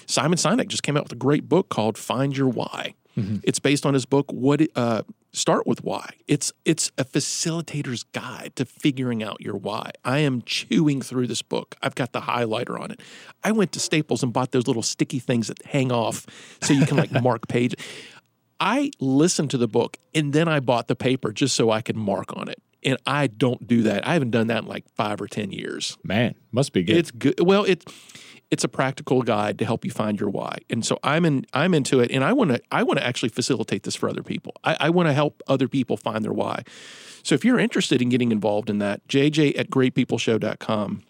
[0.06, 2.94] Simon Sinek just came out with a great book called Find Your Why.
[3.44, 5.02] It's based on his book What uh,
[5.32, 6.10] Start with Why.
[6.26, 9.92] It's it's a facilitator's guide to figuring out your why.
[10.04, 11.76] I am chewing through this book.
[11.82, 13.00] I've got the highlighter on it.
[13.44, 16.26] I went to Staples and bought those little sticky things that hang off
[16.60, 17.78] so you can like mark pages.
[18.58, 21.96] I listened to the book and then I bought the paper just so I could
[21.96, 22.60] mark on it.
[22.82, 24.06] And I don't do that.
[24.06, 25.96] I haven't done that in like five or ten years.
[26.02, 26.96] Man, must be good.
[26.96, 27.38] It's good.
[27.38, 27.84] Well, it's
[28.50, 30.58] it's a practical guide to help you find your why.
[30.68, 33.28] And so I'm in I'm into it and I want to I want to actually
[33.28, 34.54] facilitate this for other people.
[34.64, 36.64] I, I want to help other people find their why.
[37.22, 41.02] So if you're interested in getting involved in that, jj at greatpeopleshow.com.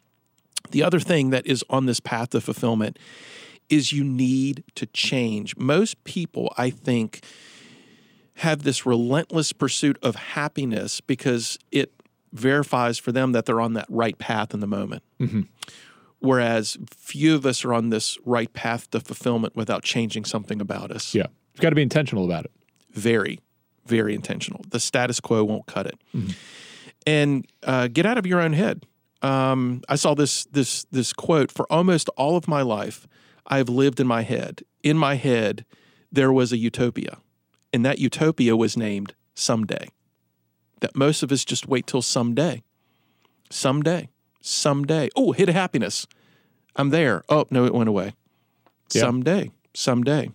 [0.71, 2.99] The other thing that is on this path to fulfillment
[3.69, 5.57] is you need to change.
[5.57, 7.25] Most people, I think,
[8.37, 11.93] have this relentless pursuit of happiness because it
[12.33, 15.03] verifies for them that they're on that right path in the moment.
[15.21, 15.43] Mm-hmm.
[16.21, 20.91] Whereas few of us are on this right path to fulfillment without changing something about
[20.91, 21.15] us.
[21.15, 21.27] yeah.
[21.55, 22.53] You've got to be intentional about it.
[22.93, 23.41] Very,
[23.87, 24.65] very intentional.
[24.69, 25.99] The status quo won't cut it.
[27.07, 28.87] And uh, get out of your own head.
[29.23, 33.07] Um, I saw this this this quote for almost all of my life.
[33.47, 34.63] I have lived in my head.
[34.83, 35.67] In my head,
[36.11, 37.19] there was a utopia,
[37.73, 39.89] and that utopia was named someday.
[40.81, 42.63] That most of us just wait till someday,
[43.51, 44.09] someday,
[44.41, 45.09] someday.
[45.17, 46.07] Oh, hit a happiness.
[46.77, 47.23] I'm there.
[47.29, 48.15] Oh no, it went away.
[48.89, 50.31] Someday, someday.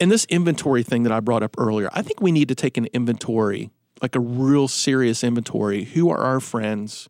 [0.00, 2.76] And this inventory thing that I brought up earlier, I think we need to take
[2.76, 3.70] an inventory,
[4.02, 5.84] like a real serious inventory.
[5.84, 7.08] Who are our friends?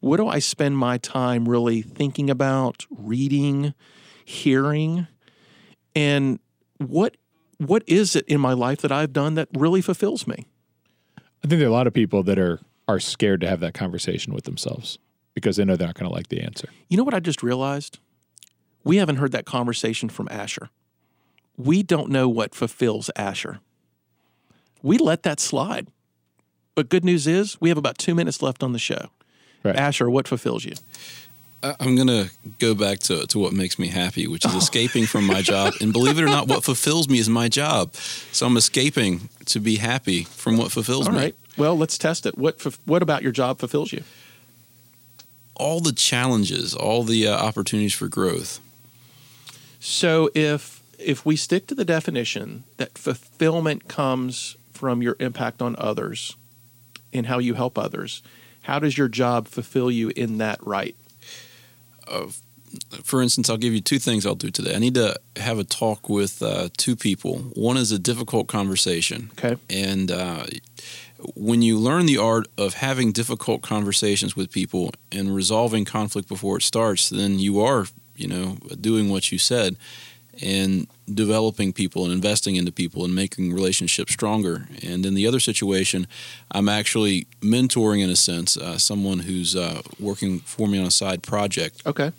[0.00, 3.72] What do I spend my time really thinking about, reading,
[4.24, 5.06] hearing?
[5.94, 6.38] And
[6.78, 7.16] what
[7.58, 10.46] what is it in my life that I've done that really fulfills me?
[11.18, 13.74] I think there are a lot of people that are are scared to have that
[13.74, 14.98] conversation with themselves
[15.34, 16.68] because they know they're not going to like the answer.
[16.88, 17.98] You know what I just realized?
[18.84, 20.70] We haven't heard that conversation from Asher.
[21.56, 23.60] We don't know what fulfills Asher.
[24.82, 25.88] We let that slide.
[26.74, 29.10] But good news is we have about two minutes left on the show.
[29.62, 29.76] Right.
[29.76, 30.72] Asher, what fulfills you?
[31.62, 35.26] I- I'm gonna go back to, to what makes me happy, which is escaping from
[35.26, 35.74] my job.
[35.80, 37.94] And believe it or not, what fulfills me is my job.
[38.32, 41.18] So I'm escaping to be happy from what fulfills All me.
[41.20, 41.34] right.
[41.56, 42.36] Well, let's test it.
[42.36, 44.02] What what about your job fulfills you?
[45.54, 48.60] All the challenges, all the uh, opportunities for growth.
[49.80, 55.74] So if if we stick to the definition that fulfillment comes from your impact on
[55.78, 56.36] others
[57.12, 58.22] and how you help others,
[58.62, 60.96] how does your job fulfill you in that right?
[63.02, 64.74] For instance, I'll give you two things I'll do today.
[64.74, 67.38] I need to have a talk with uh, two people.
[67.54, 69.30] One is a difficult conversation.
[69.32, 69.60] Okay.
[69.68, 70.46] And uh,
[71.34, 76.56] when you learn the art of having difficult conversations with people and resolving conflict before
[76.58, 79.76] it starts, then you are, you know, doing what you said
[80.42, 84.66] and developing people and investing into people and making relationships stronger.
[84.82, 86.06] And in the other situation,
[86.50, 90.90] I'm actually mentoring, in a sense, uh, someone who's uh, working for me on a
[90.90, 92.12] side project Okay.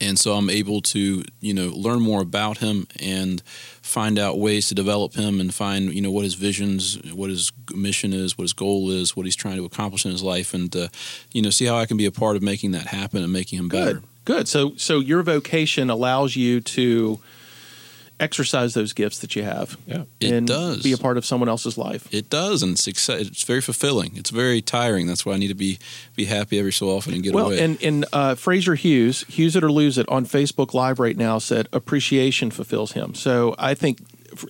[0.00, 3.42] and so I'm able to you know learn more about him and
[3.88, 7.50] find out ways to develop him and find you know what his visions, what his
[7.74, 10.74] mission is, what his goal is, what he's trying to accomplish in his life, and
[10.76, 10.88] uh,
[11.32, 13.58] you know see how I can be a part of making that happen and making
[13.58, 13.94] him better.
[13.94, 14.04] Good.
[14.24, 14.48] Good.
[14.48, 17.18] So so your vocation allows you to
[18.20, 19.76] exercise those gifts that you have.
[19.86, 20.04] Yeah.
[20.20, 20.82] It and does.
[20.82, 22.12] be a part of someone else's life.
[22.12, 24.16] It does, and it's exci- it's very fulfilling.
[24.16, 25.06] It's very tiring.
[25.06, 25.78] That's why I need to be
[26.16, 27.60] be happy every so often and get well, away.
[27.60, 31.38] and and uh, Fraser Hughes, Hughes it or lose it on Facebook Live right now
[31.38, 33.14] said appreciation fulfills him.
[33.14, 33.98] So I think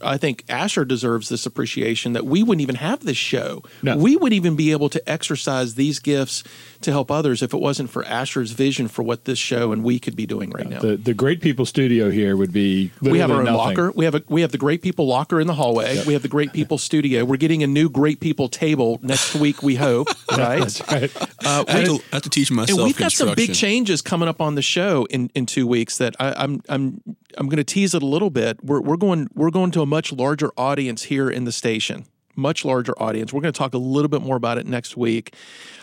[0.03, 3.63] I think Asher deserves this appreciation that we wouldn't even have this show.
[3.83, 3.97] No.
[3.97, 6.43] We would even be able to exercise these gifts
[6.81, 9.99] to help others if it wasn't for Asher's vision for what this show and we
[9.99, 10.81] could be doing right now.
[10.81, 13.57] The the Great People Studio here would be literally we have our own nothing.
[13.59, 13.93] locker.
[13.95, 16.03] We have a we have the Great People locker in the hallway.
[16.07, 17.25] We have the Great People studio.
[17.25, 19.63] We're getting a new Great People table next week.
[19.63, 20.81] We hope, right?
[20.91, 21.17] Right.
[21.45, 23.55] Uh, I, have we- to, I have to teach myself and we've got some big
[23.55, 27.01] changes coming up on the show in, in two weeks that I, I'm I'm
[27.37, 28.63] I'm going to tease it a little bit.
[28.65, 32.07] We're we're going we're going to a much larger audience here in the station,
[32.37, 33.33] much larger audience.
[33.33, 35.35] We're going to talk a little bit more about it next week.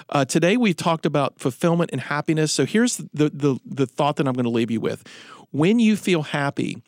[0.10, 2.52] Uh, today we've talked about fulfillment and happiness.
[2.52, 5.04] So here's the the the thought that I'm going to leave you with:
[5.52, 6.82] when you feel happy,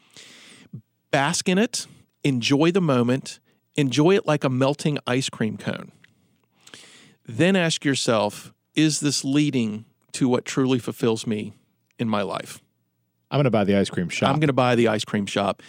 [1.11, 1.87] bask in it,
[2.23, 3.39] enjoy the moment,
[3.75, 5.91] enjoy it like a melting ice cream cone.
[7.25, 11.53] Then ask yourself, is this leading to what truly fulfills me
[11.99, 12.61] in my life?
[13.29, 14.29] I'm going to buy the ice cream shop.
[14.29, 15.61] I'm going to buy the ice cream shop.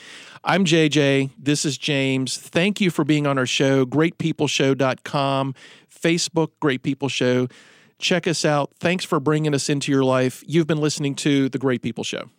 [0.44, 1.30] I'm JJ.
[1.38, 2.36] This is James.
[2.38, 3.84] Thank you for being on our show.
[3.84, 5.54] GreatPeopleShow.com,
[5.90, 7.48] Facebook, Great People Show.
[7.98, 8.70] Check us out.
[8.78, 10.44] Thanks for bringing us into your life.
[10.46, 12.30] You've been listening to The Great People Show.